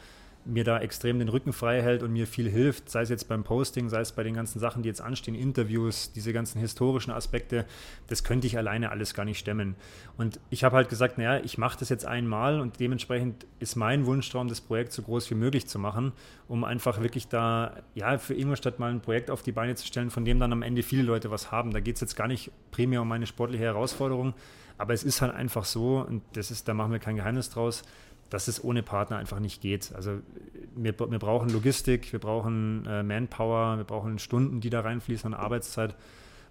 mir 0.46 0.64
da 0.64 0.78
extrem 0.78 1.18
den 1.18 1.28
Rücken 1.28 1.52
frei 1.52 1.82
hält 1.82 2.02
und 2.02 2.12
mir 2.12 2.26
viel 2.26 2.48
hilft, 2.48 2.88
sei 2.88 3.02
es 3.02 3.08
jetzt 3.08 3.28
beim 3.28 3.44
Posting, 3.44 3.88
sei 3.88 4.00
es 4.00 4.12
bei 4.12 4.22
den 4.22 4.34
ganzen 4.34 4.58
Sachen, 4.58 4.82
die 4.82 4.88
jetzt 4.88 5.00
anstehen, 5.00 5.34
Interviews, 5.34 6.12
diese 6.12 6.32
ganzen 6.32 6.60
historischen 6.60 7.10
Aspekte, 7.10 7.66
das 8.06 8.24
könnte 8.24 8.46
ich 8.46 8.56
alleine 8.56 8.90
alles 8.90 9.14
gar 9.14 9.24
nicht 9.24 9.38
stemmen. 9.38 9.74
Und 10.16 10.40
ich 10.50 10.64
habe 10.64 10.76
halt 10.76 10.88
gesagt, 10.88 11.18
naja, 11.18 11.42
ich 11.44 11.58
mache 11.58 11.78
das 11.78 11.88
jetzt 11.88 12.06
einmal 12.06 12.60
und 12.60 12.80
dementsprechend 12.80 13.46
ist 13.58 13.76
mein 13.76 14.06
Wunschtraum, 14.06 14.48
das 14.48 14.60
Projekt 14.60 14.92
so 14.92 15.02
groß 15.02 15.30
wie 15.30 15.34
möglich 15.34 15.66
zu 15.66 15.78
machen, 15.78 16.12
um 16.48 16.64
einfach 16.64 17.00
wirklich 17.00 17.28
da, 17.28 17.74
ja, 17.94 18.18
für 18.18 18.34
Ingolstadt 18.34 18.78
mal 18.78 18.90
ein 18.90 19.00
Projekt 19.00 19.30
auf 19.30 19.42
die 19.42 19.52
Beine 19.52 19.74
zu 19.74 19.86
stellen, 19.86 20.10
von 20.10 20.24
dem 20.24 20.38
dann 20.38 20.52
am 20.52 20.62
Ende 20.62 20.82
viele 20.82 21.02
Leute 21.02 21.30
was 21.30 21.50
haben. 21.50 21.72
Da 21.72 21.80
geht 21.80 21.96
es 21.96 22.00
jetzt 22.00 22.16
gar 22.16 22.28
nicht 22.28 22.50
primär 22.70 23.02
um 23.02 23.08
meine 23.08 23.26
sportliche 23.26 23.64
Herausforderung, 23.64 24.34
aber 24.78 24.94
es 24.94 25.04
ist 25.04 25.22
halt 25.22 25.34
einfach 25.34 25.64
so, 25.64 26.04
und 26.06 26.22
das 26.34 26.50
ist, 26.50 26.68
da 26.68 26.74
machen 26.74 26.92
wir 26.92 26.98
kein 26.98 27.16
Geheimnis 27.16 27.50
draus, 27.50 27.82
dass 28.30 28.48
es 28.48 28.62
ohne 28.62 28.82
Partner 28.82 29.18
einfach 29.18 29.40
nicht 29.40 29.60
geht. 29.60 29.92
Also 29.94 30.20
wir, 30.74 30.98
wir 30.98 31.18
brauchen 31.18 31.50
Logistik, 31.50 32.12
wir 32.12 32.18
brauchen 32.18 32.84
äh, 32.86 33.02
Manpower, 33.02 33.76
wir 33.76 33.84
brauchen 33.84 34.18
Stunden, 34.18 34.60
die 34.60 34.70
da 34.70 34.80
reinfließen 34.80 35.32
an 35.32 35.38
Arbeitszeit. 35.38 35.94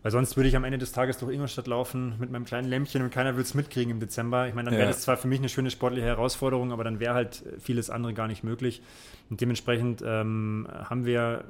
Weil 0.05 0.11
sonst 0.11 0.37
würde 0.37 0.47
ich 0.47 0.55
am 0.55 0.63
Ende 0.63 0.77
des 0.77 0.91
Tages 0.91 1.17
durch 1.17 1.33
Ingolstadt 1.33 1.65
laufen 1.65 2.13
mit 2.19 2.29
meinem 2.29 2.45
kleinen 2.45 2.69
Lämpchen 2.69 3.01
und 3.01 3.09
keiner 3.09 3.33
würde 3.33 3.41
es 3.41 3.55
mitkriegen 3.55 3.89
im 3.89 3.99
Dezember. 3.99 4.47
Ich 4.47 4.53
meine, 4.53 4.69
dann 4.69 4.77
wäre 4.77 4.87
das 4.87 5.01
zwar 5.01 5.17
für 5.17 5.27
mich 5.27 5.39
eine 5.39 5.49
schöne 5.49 5.71
sportliche 5.71 6.05
Herausforderung, 6.05 6.71
aber 6.71 6.83
dann 6.83 6.99
wäre 6.99 7.15
halt 7.15 7.43
vieles 7.57 7.89
andere 7.89 8.13
gar 8.13 8.27
nicht 8.27 8.43
möglich. 8.43 8.83
Und 9.31 9.41
dementsprechend 9.41 10.03
ähm, 10.05 10.67
haben 10.71 11.05
wir 11.05 11.45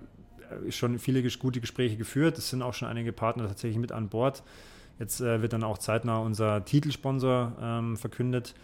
äh, 0.67 0.71
schon 0.71 0.99
viele 0.99 1.21
gute 1.37 1.59
Gespräche 1.59 1.97
geführt. 1.97 2.37
Es 2.37 2.49
sind 2.49 2.61
auch 2.61 2.73
schon 2.73 2.87
einige 2.87 3.11
Partner 3.11 3.45
tatsächlich 3.45 3.77
mit 3.77 3.91
an 3.91 4.07
Bord. 4.07 4.41
Jetzt 4.99 5.19
äh, 5.19 5.41
wird 5.41 5.51
dann 5.51 5.63
auch 5.63 5.77
zeitnah 5.77 6.19
unser 6.19 6.63
Titelsponsor 6.63 7.57
ähm, 7.61 7.97
verkündet. 7.97 8.55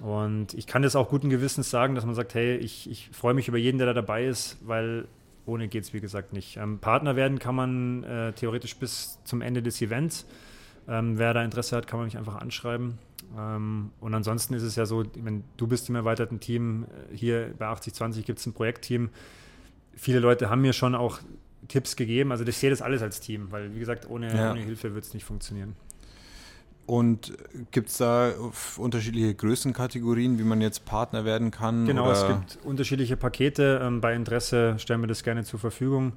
Und 0.00 0.54
ich 0.54 0.66
kann 0.66 0.82
das 0.82 0.96
auch 0.96 1.08
guten 1.08 1.30
Gewissens 1.30 1.70
sagen, 1.70 1.94
dass 1.94 2.04
man 2.04 2.14
sagt, 2.14 2.34
hey, 2.34 2.56
ich, 2.56 2.90
ich 2.90 3.10
freue 3.12 3.34
mich 3.34 3.48
über 3.48 3.58
jeden, 3.58 3.78
der 3.78 3.86
da 3.86 3.92
dabei 3.92 4.26
ist, 4.26 4.56
weil 4.62 5.06
ohne 5.46 5.68
geht 5.68 5.84
es, 5.84 5.92
wie 5.92 6.00
gesagt, 6.00 6.32
nicht. 6.32 6.56
Ähm, 6.56 6.78
Partner 6.78 7.16
werden 7.16 7.38
kann 7.38 7.54
man 7.54 8.02
äh, 8.04 8.32
theoretisch 8.32 8.76
bis 8.76 9.18
zum 9.24 9.40
Ende 9.40 9.62
des 9.62 9.80
Events. 9.82 10.26
Ähm, 10.88 11.18
wer 11.18 11.32
da 11.34 11.44
Interesse 11.44 11.76
hat, 11.76 11.86
kann 11.86 11.98
man 11.98 12.06
mich 12.06 12.18
einfach 12.18 12.36
anschreiben. 12.36 12.98
Ähm, 13.38 13.90
und 14.00 14.14
ansonsten 14.14 14.54
ist 14.54 14.62
es 14.62 14.76
ja 14.76 14.86
so, 14.86 15.04
wenn 15.16 15.44
du 15.56 15.66
bist 15.66 15.88
im 15.88 15.94
erweiterten 15.94 16.40
Team, 16.40 16.84
äh, 16.84 17.16
hier 17.16 17.54
bei 17.58 17.66
8020 17.66 18.24
gibt 18.24 18.38
es 18.38 18.46
ein 18.46 18.52
Projektteam. 18.52 19.10
Viele 19.94 20.18
Leute 20.18 20.50
haben 20.50 20.62
mir 20.62 20.72
schon 20.72 20.94
auch 20.94 21.20
Tipps 21.68 21.96
gegeben. 21.96 22.32
Also 22.32 22.44
ich 22.44 22.56
sehe 22.56 22.70
das 22.70 22.82
alles 22.82 23.02
als 23.02 23.20
Team, 23.20 23.50
weil 23.50 23.74
wie 23.74 23.78
gesagt, 23.78 24.08
ohne, 24.08 24.34
ja. 24.34 24.50
ohne 24.50 24.60
Hilfe 24.60 24.94
wird 24.94 25.04
es 25.04 25.14
nicht 25.14 25.24
funktionieren. 25.24 25.76
Und 26.86 27.32
gibt 27.70 27.88
es 27.88 27.96
da 27.96 28.32
unterschiedliche 28.76 29.34
Größenkategorien, 29.34 30.38
wie 30.38 30.42
man 30.42 30.60
jetzt 30.60 30.84
Partner 30.84 31.24
werden 31.24 31.50
kann? 31.50 31.86
Genau, 31.86 32.04
oder? 32.04 32.12
es 32.12 32.26
gibt 32.26 32.64
unterschiedliche 32.64 33.16
Pakete. 33.16 33.80
Ähm, 33.82 34.00
bei 34.00 34.14
Interesse 34.14 34.78
stellen 34.78 35.00
wir 35.00 35.06
das 35.06 35.22
gerne 35.22 35.44
zur 35.44 35.58
Verfügung. 35.58 36.12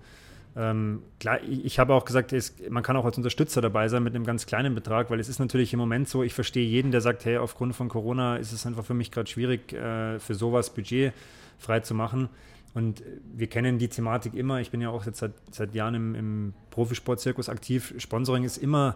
Ähm, 0.57 1.03
klar, 1.19 1.39
ich, 1.41 1.63
ich 1.63 1.79
habe 1.79 1.93
auch 1.93 2.03
gesagt, 2.03 2.33
es, 2.33 2.55
man 2.69 2.83
kann 2.83 2.97
auch 2.97 3.05
als 3.05 3.15
Unterstützer 3.15 3.61
dabei 3.61 3.87
sein 3.87 4.03
mit 4.03 4.15
einem 4.15 4.25
ganz 4.25 4.45
kleinen 4.45 4.75
Betrag, 4.75 5.09
weil 5.09 5.19
es 5.19 5.29
ist 5.29 5.39
natürlich 5.39 5.71
im 5.71 5.79
Moment 5.79 6.09
so, 6.09 6.23
ich 6.23 6.33
verstehe 6.33 6.67
jeden, 6.67 6.91
der 6.91 6.99
sagt, 6.99 7.23
hey, 7.25 7.37
aufgrund 7.37 7.75
von 7.75 7.87
Corona 7.87 8.37
ist 8.37 8.51
es 8.51 8.65
einfach 8.65 8.83
für 8.83 8.95
mich 8.95 9.11
gerade 9.11 9.29
schwierig, 9.29 9.71
äh, 9.71 10.19
für 10.19 10.35
sowas 10.35 10.73
Budget 10.73 11.13
frei 11.59 11.79
zu 11.79 11.93
machen. 11.93 12.27
Und 12.73 13.03
wir 13.35 13.47
kennen 13.47 13.79
die 13.79 13.87
Thematik 13.87 14.33
immer. 14.33 14.59
Ich 14.59 14.71
bin 14.71 14.81
ja 14.81 14.89
auch 14.89 15.05
jetzt 15.05 15.19
seit, 15.19 15.31
seit 15.51 15.73
Jahren 15.73 15.95
im, 15.95 16.15
im 16.15 16.53
Profisportzirkus 16.71 17.49
aktiv. 17.49 17.93
Sponsoring 17.97 18.43
ist 18.43 18.57
immer 18.57 18.95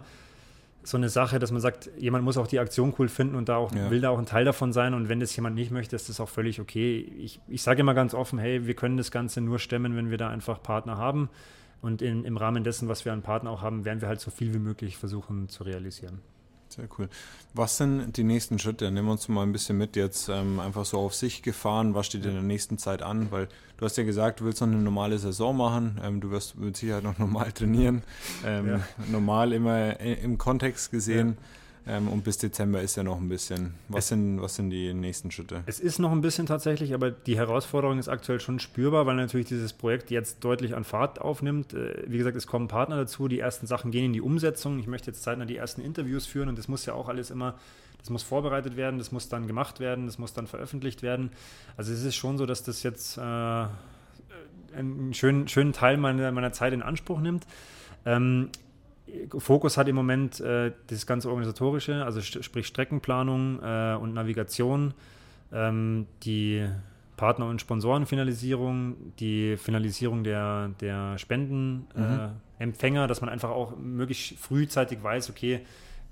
so 0.84 0.98
eine 0.98 1.10
Sache, 1.10 1.40
dass 1.40 1.52
man 1.52 1.62
sagt, 1.62 1.90
jemand 1.98 2.24
muss 2.24 2.38
auch 2.38 2.48
die 2.48 2.60
Aktion 2.60 2.94
cool 2.98 3.08
finden 3.08 3.36
und 3.36 3.50
da 3.50 3.58
auch 3.58 3.74
ja. 3.74 3.90
will 3.92 4.02
da 4.02 4.10
auch 4.10 4.18
ein 4.18 4.26
Teil 4.26 4.46
davon 4.46 4.74
sein. 4.74 4.94
Und 4.94 5.10
wenn 5.10 5.20
das 5.20 5.36
jemand 5.36 5.56
nicht 5.56 5.72
möchte, 5.72 5.96
ist 5.96 6.10
das 6.10 6.20
auch 6.20 6.30
völlig 6.30 6.60
okay. 6.60 7.00
Ich, 7.20 7.40
ich 7.48 7.62
sage 7.62 7.82
immer 7.82 7.94
ganz 7.94 8.14
offen, 8.14 8.40
hey, 8.40 8.66
wir 8.66 8.74
können 8.74 8.98
das 8.98 9.12
Ganze 9.12 9.42
nur 9.42 9.60
stemmen, 9.60 9.96
wenn 9.96 10.10
wir 10.10 10.18
da 10.18 10.30
einfach 10.30 10.62
Partner 10.62 10.98
haben. 10.98 11.30
Und 11.82 12.02
in, 12.02 12.26
im 12.26 12.38
Rahmen 12.38 12.64
dessen, 12.64 12.88
was 12.88 13.06
wir 13.06 13.14
an 13.14 13.22
Partner 13.22 13.52
auch 13.52 13.62
haben, 13.62 13.86
werden 13.86 14.02
wir 14.02 14.08
halt 14.08 14.20
so 14.20 14.32
viel 14.32 14.54
wie 14.54 14.60
möglich 14.60 14.98
versuchen 14.98 15.50
zu 15.50 15.64
realisieren. 15.64 16.22
Sehr 16.74 16.88
cool. 16.98 17.10
Was 17.54 17.78
sind 17.78 18.16
die 18.16 18.24
nächsten 18.24 18.60
Schritte? 18.60 18.92
Nehmen 18.92 19.08
wir 19.08 19.12
uns 19.12 19.28
mal 19.28 19.44
ein 19.44 19.52
bisschen 19.52 19.78
mit 19.78 19.96
jetzt 19.96 20.30
ähm, 20.30 20.60
einfach 20.60 20.86
so 20.86 21.00
auf 21.00 21.14
sich 21.14 21.42
gefahren. 21.42 21.94
Was 21.94 22.06
steht 22.06 22.26
in 22.26 22.34
der 22.34 22.44
nächsten 22.44 22.78
Zeit 22.78 23.02
an? 23.02 23.30
Weil 23.32 23.50
du 23.78 23.86
hast 23.86 23.98
ja 23.98 24.04
gesagt, 24.04 24.40
du 24.40 24.46
willst 24.46 24.62
noch 24.62 24.68
eine 24.68 24.78
normale 24.78 25.20
Saison 25.20 25.58
machen. 25.58 26.00
Ähm, 26.04 26.22
du 26.22 26.32
wirst 26.32 26.58
mit 26.58 26.78
Sicherheit 26.78 27.04
noch 27.04 27.18
normal 27.20 27.52
trainieren. 27.52 28.04
Ähm, 28.46 28.68
ja. 28.68 28.80
Normal 29.12 29.52
immer 29.52 30.00
im 30.00 30.38
Kontext 30.38 30.92
gesehen. 30.92 31.38
Ja. 31.38 31.61
Ähm, 31.88 32.10
und 32.10 32.24
bis 32.24 32.38
Dezember 32.38 32.82
ist 32.82 32.96
ja 32.96 33.04
noch 33.04 33.20
ein 33.20 33.28
bisschen. 33.28 33.74
Was 33.88 34.10
sind, 34.10 34.42
was 34.42 34.56
sind 34.56 34.70
die 34.70 34.94
nächsten 34.94 35.32
Schritte? 35.32 35.64
Es 35.66 35.80
ist 35.80 36.00
noch 36.00 36.12
ein 36.12 36.22
bisschen 36.22 36.46
tatsächlich, 36.46 36.94
aber 36.94 37.10
die 37.10 37.38
Herausforderung 37.38 37.98
ist 37.98 38.08
aktuell 38.08 38.40
schon 38.40 38.60
spürbar, 38.60 39.06
weil 39.06 39.16
natürlich 39.16 39.48
dieses 39.48 39.74
Projekt 39.74 40.12
jetzt 40.12 40.44
deutlich 40.44 40.76
an 40.76 40.84
Fahrt 40.84 41.20
aufnimmt. 41.20 41.74
Äh, 41.74 42.04
wie 42.08 42.18
gesagt, 42.18 42.38
es 42.38 42.46
kommen 42.46 42.68
Partner 42.68 42.98
dazu, 42.98 43.28
die 43.28 43.40
ersten 43.40 43.66
Sachen 43.66 43.92
gehen 43.92 44.06
in 44.06 44.14
die 44.14 44.22
Umsetzung. 44.22 44.80
Ich 44.80 44.88
möchte 44.88 45.10
jetzt 45.10 45.24
zeitnah 45.24 45.46
die 45.46 45.58
ersten 45.58 45.82
Interviews 45.82 46.26
führen 46.28 46.50
und 46.50 46.58
das 46.58 46.68
muss 46.68 46.86
ja 46.86 46.94
auch 46.94 47.10
alles 47.10 47.32
immer 47.32 47.56
das 48.02 48.10
muss 48.10 48.24
vorbereitet 48.24 48.78
werden, 48.78 48.98
das 48.98 49.12
muss 49.12 49.30
dann 49.30 49.46
gemacht 49.48 49.80
werden, 49.80 50.08
das 50.08 50.18
muss 50.18 50.34
dann 50.34 50.48
veröffentlicht 50.48 51.04
werden. 51.04 51.32
Also 51.78 51.94
es 51.94 52.04
ist 52.04 52.16
schon 52.16 52.38
so, 52.38 52.48
dass 52.48 52.64
das 52.64 52.82
jetzt 52.82 53.18
äh, 53.18 53.22
einen 53.22 55.14
schönen, 55.14 55.48
schönen 55.48 55.72
Teil 55.74 55.98
meiner, 55.98 56.32
meiner 56.32 56.52
Zeit 56.52 56.74
in 56.74 56.82
Anspruch 56.82 57.20
nimmt. 57.20 57.46
Ähm, 58.06 58.50
Fokus 59.38 59.78
hat 59.78 59.88
im 59.88 59.96
Moment 59.96 60.40
äh, 60.40 60.72
das 60.88 61.06
ganze 61.06 61.30
Organisatorische, 61.30 62.06
also 62.06 62.22
st 62.22 62.44
sprich 62.44 62.68
Streckenplanung 62.68 63.60
äh, 63.62 63.96
und 63.96 64.14
Navigation, 64.14 64.94
ähm, 65.52 66.08
die 66.24 66.68
Partner- 67.18 67.48
und 67.48 67.62
Sponsorenfinalisierung, 67.62 68.96
die 69.20 69.58
Finalisierung 69.58 70.24
der, 70.24 70.70
der 70.80 71.18
Spendenempfänger, 71.18 73.00
mhm. 73.02 73.06
äh, 73.06 73.08
dass 73.08 73.22
man 73.22 73.30
einfach 73.30 73.50
auch 73.50 73.78
möglichst 73.78 74.40
frühzeitig 74.40 75.04
weiß, 75.04 75.30
okay, 75.30 75.62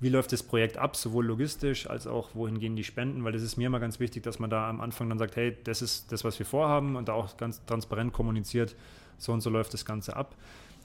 wie 0.00 0.08
läuft 0.08 0.32
das 0.32 0.42
Projekt 0.42 0.78
ab, 0.78 0.96
sowohl 0.96 1.26
logistisch 1.26 1.88
als 1.88 2.06
auch 2.06 2.30
wohin 2.34 2.58
gehen 2.58 2.74
die 2.74 2.84
Spenden, 2.84 3.22
weil 3.22 3.32
das 3.32 3.42
ist 3.42 3.56
mir 3.56 3.66
immer 3.66 3.80
ganz 3.80 4.00
wichtig, 4.00 4.22
dass 4.22 4.38
man 4.38 4.50
da 4.50 4.68
am 4.68 4.80
Anfang 4.80 5.08
dann 5.08 5.18
sagt, 5.18 5.36
hey, 5.36 5.56
das 5.64 5.82
ist 5.82 6.10
das, 6.10 6.24
was 6.24 6.38
wir 6.38 6.46
vorhaben 6.46 6.96
und 6.96 7.08
da 7.08 7.12
auch 7.12 7.36
ganz 7.36 7.64
transparent 7.66 8.12
kommuniziert, 8.12 8.76
so 9.20 9.32
und 9.32 9.40
so 9.40 9.50
läuft 9.50 9.72
das 9.72 9.84
Ganze 9.84 10.16
ab. 10.16 10.34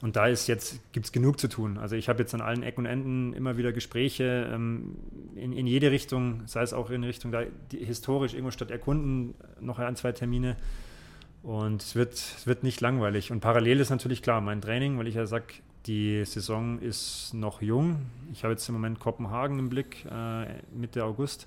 Und 0.02 0.14
da 0.16 0.26
ist 0.26 0.46
jetzt, 0.46 0.80
gibt 0.92 1.06
es 1.06 1.12
genug 1.12 1.40
zu 1.40 1.48
tun. 1.48 1.78
Also 1.78 1.96
ich 1.96 2.08
habe 2.08 2.20
jetzt 2.20 2.34
an 2.34 2.42
allen 2.42 2.62
Ecken 2.62 2.80
und 2.80 2.86
Enden 2.86 3.32
immer 3.32 3.56
wieder 3.56 3.72
Gespräche 3.72 4.48
ähm, 4.52 4.96
in, 5.34 5.52
in 5.52 5.66
jede 5.66 5.90
Richtung, 5.90 6.42
sei 6.46 6.62
es 6.62 6.74
auch 6.74 6.90
in 6.90 7.02
Richtung 7.02 7.32
da 7.32 7.42
die, 7.72 7.78
historisch 7.78 8.34
irgendwo 8.34 8.50
statt 8.50 8.70
erkunden, 8.70 9.34
noch 9.60 9.78
ein, 9.78 9.96
zwei 9.96 10.12
Termine. 10.12 10.56
Und 11.42 11.82
es 11.82 11.94
wird, 11.94 12.12
es 12.12 12.46
wird 12.46 12.62
nicht 12.62 12.80
langweilig. 12.80 13.32
Und 13.32 13.40
parallel 13.40 13.80
ist 13.80 13.90
natürlich 13.90 14.20
klar 14.20 14.40
mein 14.40 14.60
Training, 14.60 14.98
weil 14.98 15.06
ich 15.06 15.14
ja 15.14 15.26
sage, 15.26 15.46
die 15.86 16.24
Saison 16.24 16.78
ist 16.80 17.32
noch 17.32 17.62
jung. 17.62 17.96
Ich 18.32 18.42
habe 18.42 18.52
jetzt 18.52 18.68
im 18.68 18.74
Moment 18.74 18.98
Kopenhagen 18.98 19.58
im 19.58 19.70
Blick, 19.70 20.04
äh, 20.10 20.46
Mitte 20.74 21.04
August, 21.04 21.46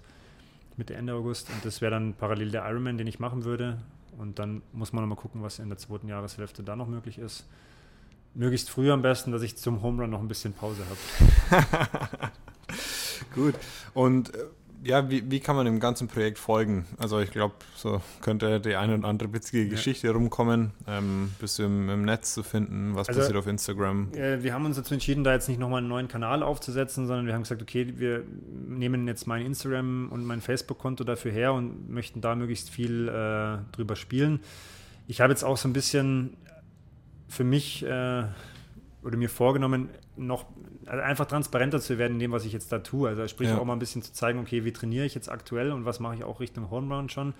Mitte, 0.77 0.95
Ende 0.95 1.13
August. 1.13 1.49
Und 1.49 1.65
das 1.65 1.81
wäre 1.81 1.91
dann 1.91 2.13
parallel 2.13 2.49
der 2.49 2.67
Ironman, 2.67 2.97
den 2.97 3.07
ich 3.07 3.19
machen 3.19 3.43
würde. 3.43 3.77
Und 4.19 4.37
dann 4.37 4.61
muss 4.73 4.91
man 4.91 5.01
nochmal 5.01 5.17
gucken, 5.17 5.41
was 5.41 5.59
in 5.59 5.69
der 5.69 5.77
zweiten 5.77 6.09
Jahreshälfte 6.09 6.61
da 6.61 6.75
noch 6.75 6.87
möglich 6.87 7.17
ist. 7.17 7.45
Möglichst 8.33 8.69
früh 8.69 8.91
am 8.91 9.01
besten, 9.01 9.31
dass 9.31 9.41
ich 9.41 9.55
zum 9.55 9.81
Home 9.81 10.03
Run 10.03 10.09
noch 10.09 10.19
ein 10.19 10.27
bisschen 10.27 10.53
Pause 10.53 10.83
habe. 11.49 12.31
Gut. 13.33 13.55
Und 13.93 14.35
äh, 14.35 14.43
ja, 14.83 15.09
wie, 15.09 15.29
wie 15.29 15.39
kann 15.39 15.55
man 15.55 15.65
dem 15.65 15.79
ganzen 15.79 16.07
Projekt 16.07 16.37
folgen? 16.37 16.85
Also 16.97 17.19
ich 17.19 17.31
glaube, 17.31 17.55
so 17.75 18.01
könnte 18.21 18.59
die 18.59 18.75
eine 18.75 18.95
oder 18.95 19.07
andere 19.07 19.33
witzige 19.33 19.63
ja. 19.63 19.69
Geschichte 19.69 20.09
rumkommen. 20.11 20.71
Ähm, 20.87 21.31
bist 21.39 21.59
du 21.59 21.63
im, 21.63 21.89
im, 21.89 22.03
Netz 22.03 22.33
zu 22.33 22.43
finden? 22.43 22.95
Was 22.95 23.09
also, 23.09 23.19
passiert 23.19 23.37
auf 23.37 23.47
Instagram? 23.47 24.13
Äh, 24.13 24.41
wir 24.43 24.53
haben 24.53 24.65
uns 24.65 24.77
dazu 24.77 24.93
entschieden, 24.93 25.23
da 25.23 25.33
jetzt 25.33 25.49
nicht 25.49 25.59
nochmal 25.59 25.79
einen 25.79 25.89
neuen 25.89 26.07
Kanal 26.07 26.43
aufzusetzen, 26.43 27.07
sondern 27.07 27.25
wir 27.25 27.33
haben 27.33 27.43
gesagt, 27.43 27.61
okay, 27.61 27.93
wir 27.97 28.23
nehmen 28.67 29.07
jetzt 29.07 29.27
mein 29.27 29.45
Instagram 29.45 30.09
und 30.11 30.23
mein 30.23 30.41
Facebook-Konto 30.41 31.03
dafür 31.03 31.31
her 31.31 31.53
und 31.53 31.89
möchten 31.89 32.21
da 32.21 32.35
möglichst 32.35 32.69
viel 32.69 33.09
äh, 33.09 33.57
drüber 33.75 33.95
spielen. 33.95 34.39
Ich 35.07 35.21
habe 35.21 35.31
jetzt 35.31 35.43
auch 35.43 35.57
so 35.57 35.67
ein 35.67 35.73
bisschen 35.73 36.37
für 37.27 37.43
mich 37.43 37.85
äh, 37.85 38.23
oder 39.03 39.17
mir 39.17 39.29
vorgenommen, 39.29 39.89
noch 40.17 40.45
also 40.85 41.01
einfach 41.01 41.25
transparenter 41.25 41.79
zu 41.79 41.97
werden 41.97 42.13
in 42.13 42.19
dem, 42.19 42.31
was 42.31 42.45
ich 42.45 42.51
jetzt 42.51 42.71
da 42.71 42.79
tue. 42.79 43.07
Also 43.07 43.27
sprich 43.27 43.49
ja. 43.49 43.57
auch 43.57 43.65
mal 43.65 43.73
ein 43.73 43.79
bisschen 43.79 44.01
zu 44.01 44.11
zeigen, 44.11 44.39
okay, 44.39 44.65
wie 44.65 44.73
trainiere 44.73 45.05
ich 45.05 45.15
jetzt 45.15 45.29
aktuell 45.29 45.71
und 45.71 45.85
was 45.85 45.99
mache 45.99 46.15
ich 46.15 46.23
auch 46.23 46.39
Richtung 46.39 46.69
Hornround 46.69 47.11
schon, 47.11 47.33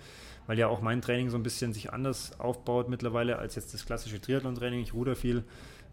weil 0.46 0.58
ja 0.58 0.68
auch 0.68 0.80
mein 0.80 1.02
Training 1.02 1.28
so 1.28 1.36
ein 1.36 1.42
bisschen 1.42 1.72
sich 1.72 1.92
anders 1.92 2.38
aufbaut 2.40 2.88
mittlerweile 2.88 3.38
als 3.38 3.56
jetzt 3.56 3.74
das 3.74 3.84
klassische 3.84 4.20
Triathlon-Training. 4.20 4.80
Ich 4.80 4.94
ruder 4.94 5.16
viel, 5.16 5.44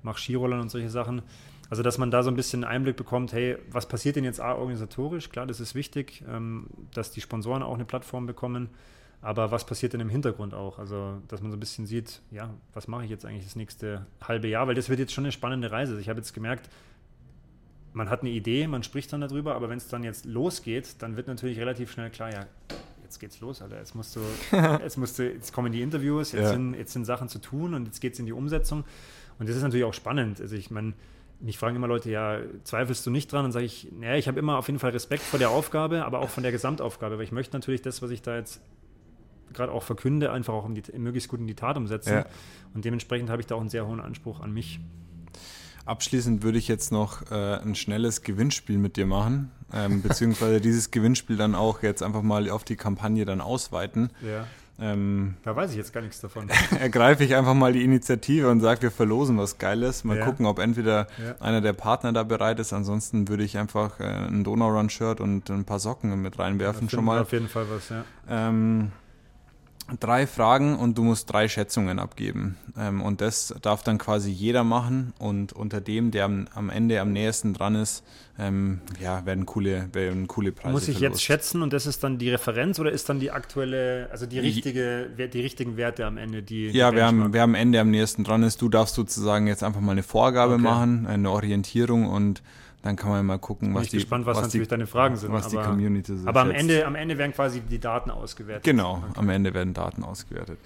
mache 0.04 0.20
Skirollern 0.20 0.62
und 0.62 0.70
solche 0.70 0.90
Sachen. 0.90 1.22
Also 1.70 1.84
dass 1.84 1.98
man 1.98 2.12
da 2.12 2.24
so 2.24 2.30
ein 2.30 2.38
bisschen 2.38 2.64
Einblick 2.64 2.96
bekommt, 2.96 3.34
hey, 3.34 3.58
was 3.70 3.88
passiert 3.88 4.16
denn 4.16 4.24
jetzt 4.24 4.40
organisatorisch? 4.40 5.30
Klar, 5.30 5.48
das 5.48 5.60
ist 5.60 5.76
wichtig, 5.76 6.24
ähm, 6.30 6.68
dass 6.94 7.12
die 7.12 7.20
Sponsoren 7.20 7.62
auch 7.62 7.76
eine 7.76 7.86
Plattform 7.86 8.26
bekommen. 8.26 8.70
Aber 9.28 9.52
was 9.52 9.66
passiert 9.66 9.92
denn 9.92 10.00
im 10.00 10.08
Hintergrund 10.08 10.54
auch? 10.54 10.80
Also, 10.80 11.22
dass 11.28 11.42
man 11.42 11.52
so 11.52 11.58
ein 11.58 11.60
bisschen 11.60 11.86
sieht, 11.86 12.22
ja, 12.32 12.50
was 12.74 12.88
mache 12.88 13.04
ich 13.04 13.10
jetzt 13.10 13.26
eigentlich 13.26 13.44
das 13.44 13.58
nächste 13.58 14.06
halbe 14.26 14.48
Jahr? 14.48 14.70
Weil 14.70 14.76
das 14.76 14.88
wird 14.88 15.00
jetzt 15.00 15.12
schon 15.12 15.26
eine 15.26 15.34
spannende 15.34 15.70
Reise. 15.70 16.00
Ich 16.00 16.08
habe 16.08 16.20
jetzt 16.20 16.34
gemerkt, 16.34 16.70
man 17.92 18.10
hat 18.10 18.22
eine 18.22 18.30
Idee, 18.30 18.68
man 18.68 18.84
spricht 18.84 19.12
dann 19.12 19.20
darüber, 19.20 19.56
aber 19.56 19.68
wenn 19.68 19.80
es 19.80 19.90
dann 19.90 20.06
jetzt 20.06 20.24
losgeht, 20.24 21.02
dann 21.02 21.18
wird 21.18 21.28
natürlich 21.28 21.60
relativ 21.60 21.92
schnell 21.92 22.10
klar, 22.10 22.32
ja, 22.32 22.46
jetzt 23.04 23.20
geht's 23.20 23.42
los, 23.42 23.62
Alter. 23.62 23.80
Jetzt 23.80 23.96
musst 23.96 24.16
du, 24.16 24.22
jetzt 24.82 24.96
musst 24.96 25.20
du, 25.20 25.30
jetzt 25.30 25.52
kommen 25.52 25.74
die 25.74 25.82
Interviews, 25.82 26.32
jetzt, 26.32 26.44
ja. 26.44 26.50
sind, 26.52 26.76
jetzt 26.76 26.94
sind 26.94 27.04
Sachen 27.04 27.28
zu 27.28 27.40
tun 27.40 27.74
und 27.74 27.84
jetzt 27.84 28.00
geht 28.00 28.14
es 28.14 28.20
in 28.20 28.28
die 28.28 28.32
Umsetzung. 28.32 28.86
Und 29.40 29.50
das 29.50 29.58
ist 29.58 29.62
natürlich 29.62 29.84
auch 29.84 29.94
spannend. 29.94 30.40
Also 30.40 30.56
ich 30.56 30.72
meine, 30.72 30.94
mich 31.42 31.58
fragen 31.58 31.76
immer 31.76 31.88
Leute, 31.88 32.10
ja, 32.10 32.40
zweifelst 32.64 33.06
du 33.06 33.12
nicht 33.12 33.30
dran? 33.30 33.44
Und 33.44 33.52
sage 33.52 33.66
ich, 33.66 33.92
naja, 33.92 34.16
ich 34.16 34.30
habe 34.30 34.40
immer 34.40 34.58
auf 34.58 34.68
jeden 34.68 34.80
Fall 34.80 34.92
Respekt 34.92 35.24
vor 35.24 35.38
der 35.38 35.50
Aufgabe, 35.50 36.06
aber 36.06 36.20
auch 36.20 36.30
von 36.30 36.44
der 36.44 36.54
Gesamtaufgabe, 36.54 37.18
weil 37.18 37.26
ich 37.26 37.34
möchte 37.34 37.58
natürlich 37.58 37.82
das, 37.82 38.02
was 38.02 38.10
ich 38.12 38.22
da 38.22 38.38
jetzt 38.38 38.62
gerade 39.54 39.72
auch 39.72 39.84
verkünde, 39.84 40.32
einfach 40.32 40.54
auch 40.54 40.70
die, 40.70 40.98
möglichst 40.98 41.30
gut 41.30 41.40
in 41.40 41.48
die 41.48 41.56
Tat 41.56 41.78
umsetzen. 41.78 42.14
Ja. 42.14 42.26
Und 42.74 42.86
dementsprechend 42.86 43.30
habe 43.30 43.42
ich 43.42 43.48
da 43.48 43.56
auch 43.56 43.62
einen 43.62 43.70
sehr 43.70 43.88
hohen 43.88 44.00
Anspruch 44.00 44.40
an 44.40 44.52
mich. 44.52 44.80
Abschließend 45.86 46.44
würde 46.44 46.58
ich 46.58 46.68
jetzt 46.68 46.92
noch 46.92 47.32
äh, 47.32 47.56
ein 47.62 47.74
schnelles 47.74 48.22
Gewinnspiel 48.22 48.78
mit 48.78 48.98
dir 48.98 49.06
machen, 49.06 49.52
ähm, 49.74 50.02
beziehungsweise 50.04 50.60
dieses 50.60 50.92
Gewinnspiel 50.92 51.38
dann 51.38 51.56
auch 51.56 51.82
jetzt 51.82 52.04
einfach 52.04 52.22
mal 52.22 52.50
auf 52.50 52.64
die 52.64 52.76
Kampagne 52.76 53.24
dann 53.24 53.42
ausweiten. 53.42 54.10
Ja. 54.22 54.46
Ähm, 54.80 55.36
da 55.44 55.56
weiß 55.56 55.72
ich 55.72 55.78
jetzt 55.78 55.92
gar 55.92 56.02
nichts 56.02 56.22
davon. 56.22 56.50
ergreife 56.80 57.24
ich 57.24 57.36
einfach 57.36 57.56
mal 57.56 57.74
die 57.74 57.84
Initiative 57.84 58.50
und 58.50 58.60
sage, 58.60 58.84
wir 58.84 58.92
verlosen 58.92 59.38
was 59.38 59.58
Geiles. 59.58 60.04
Mal 60.04 60.18
ja. 60.18 60.26
gucken, 60.26 60.46
ob 60.46 60.60
entweder 60.60 61.08
ja. 61.18 61.36
einer 61.40 61.62
der 61.62 61.74
Partner 61.74 62.14
da 62.14 62.24
bereit 62.24 62.60
ist. 62.60 62.74
Ansonsten 62.74 63.28
würde 63.28 63.44
ich 63.44 63.58
einfach 63.58 64.00
äh, 64.00 64.04
ein 64.04 64.44
Donau-Run-Shirt 64.44 65.20
und 65.20 65.50
ein 65.50 65.66
paar 65.66 65.80
Socken 65.80 66.22
mit 66.22 66.38
reinwerfen 66.38 66.90
schon 66.90 67.06
mal. 67.06 67.22
Auf 67.22 67.32
jeden 67.32 67.48
Fall 67.48 67.66
was, 67.70 67.90
ja. 67.90 68.04
Ähm, 68.30 68.92
drei 70.00 70.28
Fragen 70.28 70.76
und 70.78 70.98
du 70.98 71.04
musst 71.04 71.32
drei 71.32 71.48
Schätzungen 71.48 72.00
abgeben. 72.00 72.58
Ähm, 72.78 73.02
und 73.02 73.22
das 73.22 73.54
darf 73.62 73.84
dann 73.84 73.98
quasi 73.98 74.30
jeder 74.30 74.64
machen. 74.64 75.14
Und 75.20 75.54
unter 75.54 75.82
dem, 75.82 76.12
der 76.12 76.26
am, 76.26 76.70
Ende 76.70 77.00
am 77.00 77.14
nächsten 77.14 77.54
dran 77.54 77.76
ist, 77.76 78.04
ähm, 78.40 78.82
ja, 79.02 79.26
werden 79.26 79.46
coole, 79.46 79.90
werden 79.94 80.28
coole 80.28 80.52
Preise. 80.52 80.72
Muss 80.72 80.88
ich 80.88 80.98
verlost. 80.98 81.22
jetzt 81.22 81.24
schätzen 81.24 81.62
und 81.62 81.74
das 81.74 81.88
ist 81.88 82.04
dann 82.04 82.18
die 82.18 82.30
Referenz 82.30 82.80
oder 82.80 82.92
ist 82.92 83.10
dann 83.10 83.20
die 83.20 83.32
aktuelle, 83.32 84.10
also 84.12 84.26
die 84.26 84.40
richtige, 84.40 85.10
die 85.10 85.42
richtigen 85.42 85.78
Werte 85.78 86.06
am 86.06 86.18
Ende, 86.18 86.44
die. 86.44 86.70
Ja, 86.70 86.92
die 86.92 86.98
wer, 86.98 87.08
am, 87.08 87.34
wer 87.34 87.44
am 87.44 87.56
Ende 87.56 87.80
am 87.80 87.90
nächsten 87.90 88.24
dran 88.24 88.44
ist, 88.44 88.62
du 88.62 88.70
darfst 88.70 88.96
sozusagen 88.96 89.48
jetzt 89.48 89.64
einfach 89.64 89.82
mal 89.82 89.94
eine 89.94 90.04
Vorgabe 90.04 90.56
okay. 90.56 90.64
machen, 90.64 91.08
eine 91.08 91.32
Orientierung 91.32 92.08
und 92.08 92.44
dann 92.84 92.96
kann 92.96 93.10
man 93.10 93.26
mal 93.26 93.40
gucken, 93.40 93.74
was 93.74 93.86
ich 93.86 93.90
die, 93.90 93.98
gespannt, 93.98 94.26
was, 94.26 94.38
was 94.38 94.44
natürlich 94.46 94.68
die, 94.68 94.72
deine 94.72 94.88
Fragen 94.88 95.16
sind. 95.18 95.32
Was 95.32 95.48
aber, 95.48 95.64
die 95.64 95.68
Community 95.70 96.16
so 96.16 96.28
Aber 96.28 96.42
am 96.42 96.52
Ende, 96.52 96.86
am 96.86 96.96
Ende 96.96 97.18
werden 97.18 97.34
quasi 97.34 97.62
die 97.62 97.80
Daten 97.80 98.12
ausgewertet. 98.12 98.64
Genau, 98.64 99.04
okay. 99.10 99.20
am 99.20 99.30
Ende 99.30 99.54
werden 99.54 99.74
Daten 99.74 100.04
ausgewertet. 100.04 100.60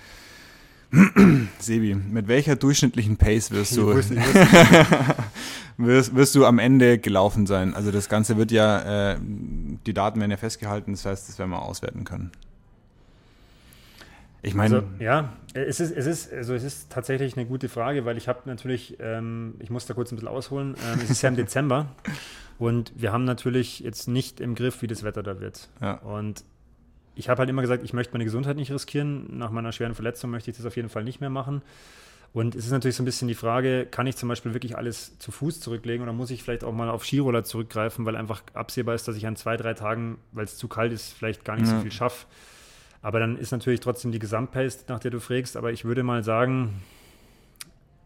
Sebi, 1.59 1.95
mit 1.95 2.27
welcher 2.27 2.57
durchschnittlichen 2.57 3.15
Pace 3.15 3.51
wirst 3.51 3.77
du, 3.77 3.87
wirst, 5.77 6.15
wirst, 6.15 6.35
du 6.35 6.45
am 6.45 6.59
Ende 6.59 6.97
gelaufen 6.97 7.47
sein? 7.47 7.73
Also 7.73 7.91
das 7.91 8.09
Ganze 8.09 8.35
wird 8.35 8.51
ja, 8.51 9.13
äh, 9.13 9.17
die 9.21 9.93
Daten 9.93 10.19
werden 10.19 10.31
ja 10.31 10.37
festgehalten, 10.37 10.91
das 10.91 11.05
heißt, 11.05 11.29
das 11.29 11.39
werden 11.39 11.51
wir 11.51 11.61
auswerten 11.61 12.03
können. 12.03 12.31
Ich 14.41 14.53
meine. 14.55 14.75
Also, 14.75 14.87
ja, 14.99 15.33
es 15.53 15.79
ist, 15.79 15.95
es, 15.95 16.05
ist, 16.05 16.33
also 16.33 16.53
es 16.53 16.63
ist 16.63 16.91
tatsächlich 16.91 17.37
eine 17.37 17.45
gute 17.45 17.69
Frage, 17.69 18.05
weil 18.05 18.17
ich 18.17 18.27
habe 18.27 18.41
natürlich, 18.45 18.97
ähm, 18.99 19.55
ich 19.59 19.69
muss 19.69 19.85
da 19.85 19.93
kurz 19.93 20.11
ein 20.11 20.15
bisschen 20.15 20.29
ausholen, 20.29 20.75
ähm, 20.91 20.99
es 21.03 21.09
ist 21.09 21.21
ja 21.21 21.29
im 21.29 21.35
Dezember 21.37 21.87
und 22.57 22.91
wir 22.95 23.11
haben 23.11 23.23
natürlich 23.23 23.81
jetzt 23.81 24.07
nicht 24.07 24.39
im 24.39 24.55
Griff, 24.55 24.81
wie 24.81 24.87
das 24.87 25.03
Wetter 25.03 25.23
da 25.23 25.39
wird. 25.39 25.69
Ja. 25.79 25.95
Und 25.95 26.43
ich 27.15 27.29
habe 27.29 27.39
halt 27.39 27.49
immer 27.49 27.61
gesagt, 27.61 27.83
ich 27.83 27.93
möchte 27.93 28.13
meine 28.13 28.23
Gesundheit 28.23 28.55
nicht 28.55 28.71
riskieren. 28.71 29.37
Nach 29.37 29.51
meiner 29.51 29.71
schweren 29.71 29.95
Verletzung 29.95 30.31
möchte 30.31 30.49
ich 30.49 30.57
das 30.57 30.65
auf 30.65 30.75
jeden 30.75 30.89
Fall 30.89 31.03
nicht 31.03 31.19
mehr 31.19 31.29
machen. 31.29 31.61
Und 32.33 32.55
es 32.55 32.65
ist 32.65 32.71
natürlich 32.71 32.95
so 32.95 33.03
ein 33.03 33.05
bisschen 33.05 33.27
die 33.27 33.35
Frage, 33.35 33.85
kann 33.85 34.07
ich 34.07 34.15
zum 34.15 34.29
Beispiel 34.29 34.53
wirklich 34.53 34.77
alles 34.77 35.19
zu 35.19 35.31
Fuß 35.31 35.59
zurücklegen 35.59 36.01
oder 36.01 36.13
muss 36.13 36.31
ich 36.31 36.43
vielleicht 36.43 36.63
auch 36.63 36.71
mal 36.71 36.89
auf 36.89 37.03
Skiroller 37.03 37.43
zurückgreifen, 37.43 38.05
weil 38.05 38.15
einfach 38.15 38.41
absehbar 38.53 38.95
ist, 38.95 39.05
dass 39.07 39.17
ich 39.17 39.27
an 39.27 39.35
zwei, 39.35 39.57
drei 39.57 39.73
Tagen, 39.73 40.17
weil 40.31 40.45
es 40.45 40.55
zu 40.55 40.69
kalt 40.69 40.93
ist, 40.93 41.11
vielleicht 41.11 41.43
gar 41.43 41.57
nicht 41.57 41.67
ja. 41.67 41.75
so 41.75 41.81
viel 41.81 41.91
schaffe. 41.91 42.25
Aber 43.01 43.19
dann 43.19 43.37
ist 43.37 43.51
natürlich 43.51 43.79
trotzdem 43.79 44.11
die 44.11 44.19
Gesamtpace, 44.19 44.85
nach 44.87 44.99
der 44.99 45.11
du 45.11 45.19
fragst. 45.19 45.57
Aber 45.57 45.71
ich 45.71 45.85
würde 45.85 46.03
mal 46.03 46.23
sagen, 46.23 46.81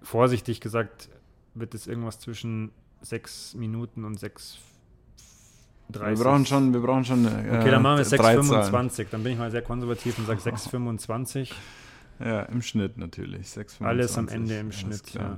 vorsichtig 0.01 0.61
gesagt, 0.61 1.09
wird 1.53 1.73
es 1.73 1.87
irgendwas 1.87 2.19
zwischen 2.19 2.71
sechs 3.01 3.53
Minuten 3.55 4.05
und 4.05 4.19
sechs 4.19 4.59
30. 5.91 6.17
Wir 6.17 6.23
brauchen 6.23 6.45
schon, 6.45 6.73
wir 6.73 6.79
brauchen 6.81 7.05
schon. 7.05 7.25
Äh, 7.25 7.59
okay, 7.59 7.71
dann 7.71 7.81
machen 7.81 7.97
wir 7.97 8.05
6,25. 8.05 9.07
Dann 9.11 9.23
bin 9.23 9.33
ich 9.33 9.37
mal 9.37 9.51
sehr 9.51 9.61
konservativ 9.61 10.17
und 10.17 10.25
sage 10.25 10.39
6,25. 10.49 11.51
Ja, 12.19 12.43
im 12.43 12.61
Schnitt 12.61 12.97
natürlich. 12.97 13.49
6, 13.49 13.81
Alles 13.81 14.17
am 14.17 14.29
Ende 14.29 14.57
im 14.57 14.71
Schnitt, 14.71 15.13
ja. 15.13 15.37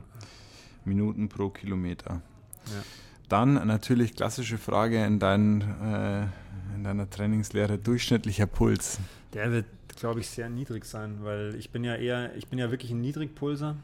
Minuten 0.85 1.27
pro 1.27 1.49
Kilometer. 1.49 2.21
Ja. 2.65 2.83
Dann 3.29 3.55
natürlich 3.67 4.15
klassische 4.15 4.57
Frage 4.57 5.03
in, 5.03 5.19
dein, 5.19 5.61
äh, 5.61 6.75
in 6.75 6.83
deiner 6.83 7.09
Trainingslehre: 7.09 7.77
durchschnittlicher 7.77 8.45
Puls. 8.45 8.99
Der 9.33 9.51
wird, 9.51 9.65
glaube 9.99 10.19
ich, 10.19 10.29
sehr 10.29 10.49
niedrig 10.49 10.85
sein, 10.85 11.19
weil 11.21 11.55
ich 11.55 11.69
bin 11.69 11.83
ja 11.83 11.95
eher, 11.95 12.35
ich 12.35 12.47
bin 12.47 12.59
ja 12.59 12.71
wirklich 12.71 12.91
ein 12.91 13.01
Niedrigpulser. 13.01 13.75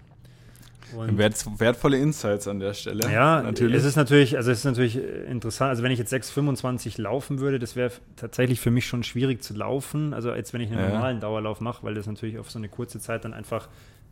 Und 0.96 1.18
wertvolle 1.18 1.98
Insights 1.98 2.48
an 2.48 2.60
der 2.60 2.74
Stelle. 2.74 3.12
Ja, 3.12 3.42
natürlich. 3.42 3.78
Es 3.78 3.86
ist 3.86 3.96
natürlich, 3.96 4.36
also 4.38 4.52
es 4.52 4.60
ist 4.60 4.66
natürlich 4.66 4.98
interessant. 4.98 5.70
Also 5.70 5.82
wenn 5.82 5.92
ich 5.92 6.00
jetzt 6.00 6.14
6,25 6.14 7.02
laufen 7.02 7.40
würde, 7.40 7.58
das 7.58 7.76
wäre 7.76 7.92
tatsächlich 8.16 8.60
für 8.60 8.70
mich 8.70 8.86
schon 8.86 9.04
schwierig 9.04 9.42
zu 9.42 9.54
laufen. 9.54 10.14
Also 10.14 10.32
als 10.32 10.54
wenn 10.54 10.62
ich 10.62 10.72
einen 10.72 10.80
ja. 10.80 10.90
normalen 10.90 11.20
Dauerlauf 11.20 11.62
mache, 11.62 11.84
weil 11.84 11.96
das 11.96 12.06
natürlich 12.06 12.38
auf 12.38 12.52
so 12.52 12.60
eine 12.60 12.70
kurze 12.70 13.00
Zeit 13.00 13.26
dann 13.26 13.34
einfach 13.34 13.70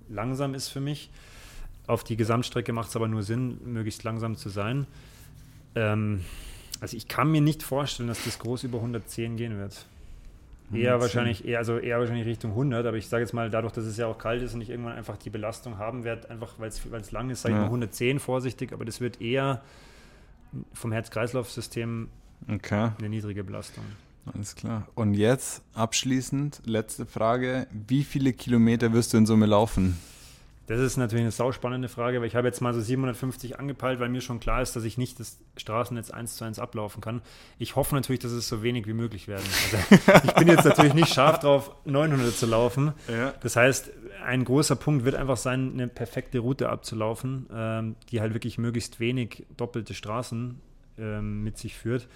langsam 0.10 0.56
ist 0.56 0.70
für 0.70 0.80
mich. 0.80 1.12
Auf 1.88 2.04
die 2.04 2.15
Gesamtstrecke 2.15 2.74
macht 2.74 2.89
es 2.89 2.96
aber 2.96 3.08
nur 3.08 3.24
Sinn, 3.24 3.60
möglichst 3.65 4.04
langsam 4.04 4.36
zu 4.36 4.50
sein. 4.50 4.88
Ähm, 5.76 6.22
also 6.80 6.98
ich 6.98 7.08
kann 7.08 7.30
mir 7.32 7.41
nicht 7.41 7.63
vorstellen, 7.63 8.08
dass 8.08 8.24
das 8.24 8.39
groß 8.39 8.63
über 8.63 8.78
110 8.78 9.38
gehen 9.38 9.58
wird. 9.58 9.86
Eher 10.74 11.00
wahrscheinlich, 11.02 11.46
eher, 11.46 11.60
also 11.60 11.78
eher 11.78 12.00
wahrscheinlich 12.00 12.26
Richtung 12.26 12.52
100, 12.52 12.86
aber 12.86 12.98
ich 12.98 13.08
sage 13.08 13.24
jetzt 13.24 13.34
mal, 13.34 13.50
dadurch, 13.50 13.74
dass 13.74 13.86
es 13.86 13.98
ja 13.98 14.08
auch 14.08 14.18
kalt 14.18 14.42
ist 14.42 14.54
und 14.54 14.62
ich 14.62 14.70
irgendwann 14.70 14.94
einfach 14.94 15.18
die 15.18 15.30
Belastung 15.30 15.78
haben 15.78 16.04
werde, 16.04 16.30
einfach 16.30 16.56
weil 16.60 16.70
es 16.70 17.12
lang 17.12 17.30
ist, 17.30 17.42
sage 17.42 17.56
ich 17.56 17.60
mal 17.60 17.66
110 17.66 18.20
vorsichtig, 18.20 18.72
aber 18.74 18.86
das 18.86 19.02
wird 19.02 19.22
eher 19.22 19.62
vom 20.74 20.92
Herz-Kreislauf-System 20.92 22.10
okay. 22.50 22.92
eine 22.98 23.10
niedrige 23.10 23.44
Belastung. 23.44 23.84
Alles 24.34 24.56
klar. 24.56 24.88
Und 24.96 25.16
jetzt 25.16 25.64
abschließend, 25.74 26.62
letzte 26.66 27.06
Frage. 27.06 27.68
Wie 27.72 28.04
viele 28.04 28.34
Kilometer 28.34 28.94
wirst 28.94 29.14
du 29.14 29.18
in 29.18 29.26
Summe 29.26 29.48
laufen? 29.48 29.98
Das 30.72 30.80
ist 30.80 30.96
natürlich 30.96 31.24
eine 31.24 31.32
sauspannende 31.32 31.90
Frage, 31.90 32.22
weil 32.22 32.28
ich 32.28 32.36
habe 32.38 32.48
jetzt 32.48 32.62
mal 32.62 32.74
so 32.74 32.80
750 32.80 33.60
angepeilt, 33.60 34.00
weil 34.00 34.08
mir 34.08 34.22
schon 34.22 34.40
klar 34.40 34.62
ist, 34.62 34.74
dass 34.74 34.86
ich 34.86 34.98
nicht 34.98 35.20
das 35.20 35.38
Straßennetz 35.58 36.12
eins 36.12 36.38
zu 36.38 36.46
eins 36.46 36.60
ablaufen 36.60 37.02
kann. 37.02 37.22
Ich 37.60 37.76
hoffe 37.76 37.94
natürlich, 37.94 38.22
dass 38.22 38.32
es 38.32 38.48
so 38.48 38.64
wenig 38.64 38.88
wie 38.88 38.94
möglich 38.94 39.28
werden. 39.28 39.44
Also 39.74 40.22
ich 40.28 40.34
bin 40.36 40.48
jetzt 40.48 40.64
natürlich 40.64 40.94
nicht 40.94 41.14
scharf 41.14 41.40
drauf, 41.40 41.76
900 41.84 42.34
zu 42.34 42.46
laufen. 42.46 42.94
Ja. 43.10 43.34
Das 43.42 43.58
heißt, 43.58 43.92
ein 44.26 44.46
großer 44.46 44.78
Punkt 44.78 45.04
wird 45.04 45.16
einfach 45.16 45.36
sein, 45.36 45.74
eine 45.74 45.90
perfekte 45.90 46.40
Route 46.40 46.70
abzulaufen, 46.70 47.48
ähm, 47.54 47.96
die 48.10 48.22
halt 48.22 48.34
wirklich 48.34 48.58
möglichst 48.58 49.02
wenig 49.02 49.46
doppelte 49.58 49.94
Straßen 49.94 50.58
ähm, 50.98 51.44
mit 51.44 51.58
sich 51.58 51.76
führt. 51.76 52.08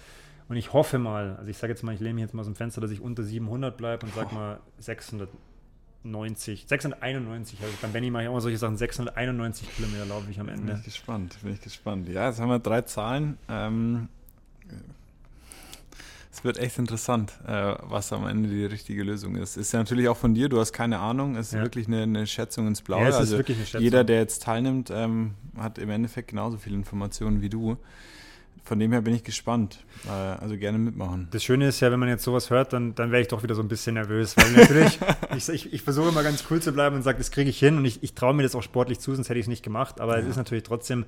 Und 0.48 0.56
ich 0.56 0.72
hoffe 0.72 0.98
mal, 0.98 1.36
also 1.36 1.50
ich 1.50 1.58
sage 1.58 1.74
jetzt 1.74 1.82
mal, 1.82 1.94
ich 1.94 2.00
lehne 2.00 2.14
mich 2.14 2.22
jetzt 2.22 2.32
mal 2.32 2.40
aus 2.40 2.46
dem 2.46 2.54
Fenster, 2.54 2.80
dass 2.80 2.90
ich 2.90 3.02
unter 3.02 3.22
700 3.22 3.76
bleibe 3.76 4.06
und 4.06 4.14
sage 4.14 4.34
mal 4.34 4.60
600 4.78 5.28
690, 6.06 6.66
691, 6.66 7.60
also 7.62 7.74
beim 7.82 7.92
Benny 7.92 8.10
mache 8.10 8.24
ich 8.24 8.30
mal 8.30 8.40
solche 8.40 8.58
Sachen, 8.58 8.76
691 8.76 9.74
Kilometer 9.76 10.06
laufe 10.06 10.30
ich 10.30 10.38
am 10.38 10.48
Ende. 10.48 10.72
Bin 10.72 10.76
ich 10.76 10.84
gespannt, 10.84 11.36
bin 11.42 11.52
ich 11.52 11.60
gespannt. 11.60 12.08
Ja, 12.08 12.28
jetzt 12.28 12.40
haben 12.40 12.48
wir 12.48 12.58
drei 12.58 12.82
Zahlen. 12.82 13.38
Ähm, 13.48 14.08
es 16.32 16.44
wird 16.44 16.58
echt 16.58 16.78
interessant, 16.78 17.32
äh, 17.46 17.74
was 17.80 18.12
am 18.12 18.26
Ende 18.26 18.48
die 18.48 18.66
richtige 18.66 19.02
Lösung 19.02 19.36
ist. 19.36 19.56
Ist 19.56 19.72
ja 19.72 19.78
natürlich 19.78 20.08
auch 20.08 20.16
von 20.16 20.34
dir, 20.34 20.48
du 20.48 20.60
hast 20.60 20.72
keine 20.72 20.98
Ahnung, 20.98 21.36
es 21.36 21.48
ist 21.48 21.54
ja. 21.54 21.62
wirklich 21.62 21.86
eine, 21.86 22.02
eine, 22.02 22.26
Schätzung 22.26 22.66
ins 22.66 22.82
Blaue. 22.82 23.02
Ja, 23.02 23.08
es 23.08 23.16
also 23.16 23.38
wirklich 23.38 23.56
eine 23.56 23.66
Schätzung. 23.66 23.82
Jeder, 23.82 24.04
der 24.04 24.18
jetzt 24.18 24.42
teilnimmt, 24.42 24.90
ähm, 24.90 25.34
hat 25.56 25.78
im 25.78 25.90
Endeffekt 25.90 26.28
genauso 26.28 26.58
viele 26.58 26.76
Informationen 26.76 27.40
wie 27.40 27.48
du 27.48 27.78
von 28.66 28.80
dem 28.80 28.90
her 28.90 29.00
bin 29.00 29.14
ich 29.14 29.22
gespannt. 29.22 29.84
Äh, 30.06 30.10
also 30.10 30.56
gerne 30.56 30.76
mitmachen. 30.76 31.28
Das 31.30 31.44
Schöne 31.44 31.68
ist 31.68 31.78
ja, 31.80 31.92
wenn 31.92 32.00
man 32.00 32.08
jetzt 32.08 32.24
sowas 32.24 32.50
hört, 32.50 32.72
dann, 32.72 32.96
dann 32.96 33.12
wäre 33.12 33.22
ich 33.22 33.28
doch 33.28 33.44
wieder 33.44 33.54
so 33.54 33.62
ein 33.62 33.68
bisschen 33.68 33.94
nervös. 33.94 34.36
Weil 34.36 34.50
natürlich, 34.52 34.98
ich, 35.36 35.48
ich, 35.48 35.72
ich, 35.72 35.82
versuche 35.82 36.08
immer 36.08 36.24
ganz 36.24 36.44
cool 36.50 36.60
zu 36.60 36.72
bleiben 36.72 36.96
und 36.96 37.02
sage, 37.02 37.18
das 37.18 37.30
kriege 37.30 37.48
ich 37.48 37.58
hin 37.58 37.76
und 37.78 37.84
ich, 37.84 38.02
ich 38.02 38.14
traue 38.14 38.34
mir 38.34 38.42
das 38.42 38.56
auch 38.56 38.62
sportlich 38.62 38.98
zu, 38.98 39.14
sonst 39.14 39.28
hätte 39.28 39.38
ich 39.38 39.44
es 39.44 39.48
nicht 39.48 39.62
gemacht. 39.62 40.00
Aber 40.00 40.16
ja. 40.16 40.22
es 40.22 40.28
ist 40.28 40.36
natürlich 40.36 40.64
trotzdem, 40.64 41.04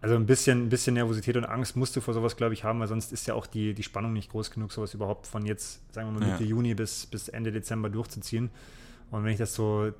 also 0.00 0.14
ein 0.14 0.24
bisschen, 0.24 0.64
ein 0.64 0.68
bisschen 0.70 0.94
Nervosität 0.94 1.36
und 1.36 1.44
Angst 1.44 1.76
musst 1.76 1.94
du 1.94 2.00
vor 2.00 2.14
sowas, 2.14 2.36
glaube 2.36 2.54
ich, 2.54 2.64
haben, 2.64 2.80
weil 2.80 2.88
sonst 2.88 3.12
ist 3.12 3.26
ja 3.26 3.34
auch 3.34 3.46
die, 3.46 3.74
die 3.74 3.82
Spannung 3.82 4.14
nicht 4.14 4.30
groß 4.30 4.50
genug, 4.50 4.72
sowas 4.72 4.94
überhaupt 4.94 5.26
von 5.26 5.44
jetzt, 5.44 5.80
sagen 5.92 6.08
wir 6.08 6.20
mal, 6.20 6.26
Mitte 6.30 6.44
ja. 6.44 6.50
Juni 6.50 6.74
bis, 6.74 7.04
bis 7.04 7.28
Ende 7.28 7.52
Dezember 7.52 7.90
durchzuziehen. 7.90 8.48
Und 9.10 9.24
wenn 9.24 9.32
ich 9.32 9.38
das 9.38 9.54
so 9.54 9.92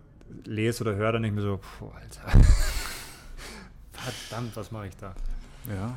lese 0.45 0.85
oder 0.85 0.95
höre, 0.95 1.13
dann 1.13 1.23
denke 1.23 1.39
ich 1.39 1.45
mir 1.45 1.51
so, 1.51 1.59
puh, 1.59 1.91
Alter. 1.95 2.41
Verdammt, 3.93 4.57
was 4.57 4.71
mache 4.71 4.87
ich 4.87 4.97
da? 4.97 5.15
Ja, 5.69 5.95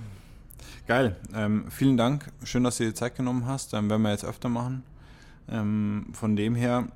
Geil. 0.88 1.16
Ähm, 1.34 1.66
vielen 1.70 1.98
Dank. 1.98 2.32
Schön, 2.44 2.64
dass 2.64 2.78
du 2.78 2.86
dir 2.86 2.94
Zeit 2.94 3.16
genommen 3.16 3.46
hast. 3.46 3.74
Ähm, 3.74 3.90
werden 3.90 4.02
wir 4.02 4.12
jetzt 4.12 4.26
öfter 4.26 4.50
machen. 4.50 4.84
Ähm, 5.50 6.08
von 6.14 6.36
dem 6.36 6.56
her 6.56 6.88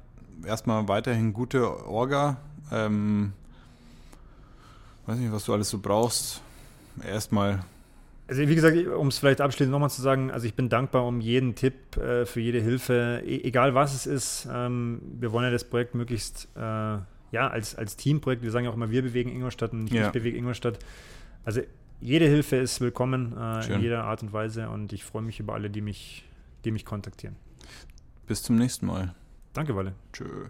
erstmal 0.45 0.87
weiterhin 0.87 1.33
gute 1.33 1.85
Orga. 1.87 2.37
Ähm, 2.71 3.33
weiß 5.05 5.17
nicht, 5.17 5.31
was 5.31 5.45
du 5.45 5.53
alles 5.53 5.69
so 5.69 5.79
brauchst. 5.79 6.41
Erstmal. 7.03 7.63
Also 8.27 8.47
wie 8.47 8.55
gesagt, 8.55 8.75
um 8.87 9.07
es 9.09 9.19
vielleicht 9.19 9.41
abschließend 9.41 9.71
nochmal 9.71 9.91
zu 9.91 10.01
sagen, 10.01 10.31
also 10.31 10.47
ich 10.47 10.55
bin 10.55 10.67
dankbar 10.67 11.05
um 11.05 11.21
jeden 11.21 11.53
Tipp, 11.53 11.95
äh, 11.97 12.25
für 12.25 12.39
jede 12.39 12.59
Hilfe, 12.59 13.21
e 13.23 13.41
egal 13.43 13.75
was 13.75 13.93
es 13.93 14.07
ist. 14.07 14.47
Ähm, 14.51 15.01
wir 15.19 15.31
wollen 15.31 15.45
ja 15.45 15.51
das 15.51 15.63
Projekt 15.63 15.93
möglichst 15.93 16.47
äh, 16.55 16.97
ja, 17.35 17.49
als, 17.49 17.75
als 17.75 17.97
Teamprojekt, 17.97 18.41
wir 18.43 18.51
sagen 18.51 18.65
ja 18.65 18.71
auch 18.71 18.75
immer, 18.75 18.89
wir 18.89 19.01
bewegen 19.01 19.29
Ingolstadt 19.29 19.73
und 19.73 19.83
nicht 19.83 19.93
ja. 19.93 20.07
ich 20.07 20.11
bewege 20.11 20.37
Ingolstadt. 20.37 20.79
Also 21.43 21.61
jede 21.99 22.25
Hilfe 22.25 22.57
ist 22.57 22.81
willkommen 22.81 23.35
äh, 23.37 23.73
in 23.73 23.81
jeder 23.81 24.03
Art 24.03 24.21
und 24.21 24.33
Weise 24.33 24.69
und 24.69 24.93
ich 24.93 25.03
freue 25.03 25.21
mich 25.21 25.39
über 25.39 25.53
alle, 25.53 25.69
die 25.69 25.81
mich, 25.81 26.25
die 26.63 26.71
mich 26.71 26.85
kontaktieren. 26.85 27.35
Bis 28.27 28.43
zum 28.43 28.55
nächsten 28.55 28.85
Mal. 28.85 29.13
Danke, 29.53 29.75
Walle. 29.75 29.93
Tschö. 30.11 30.49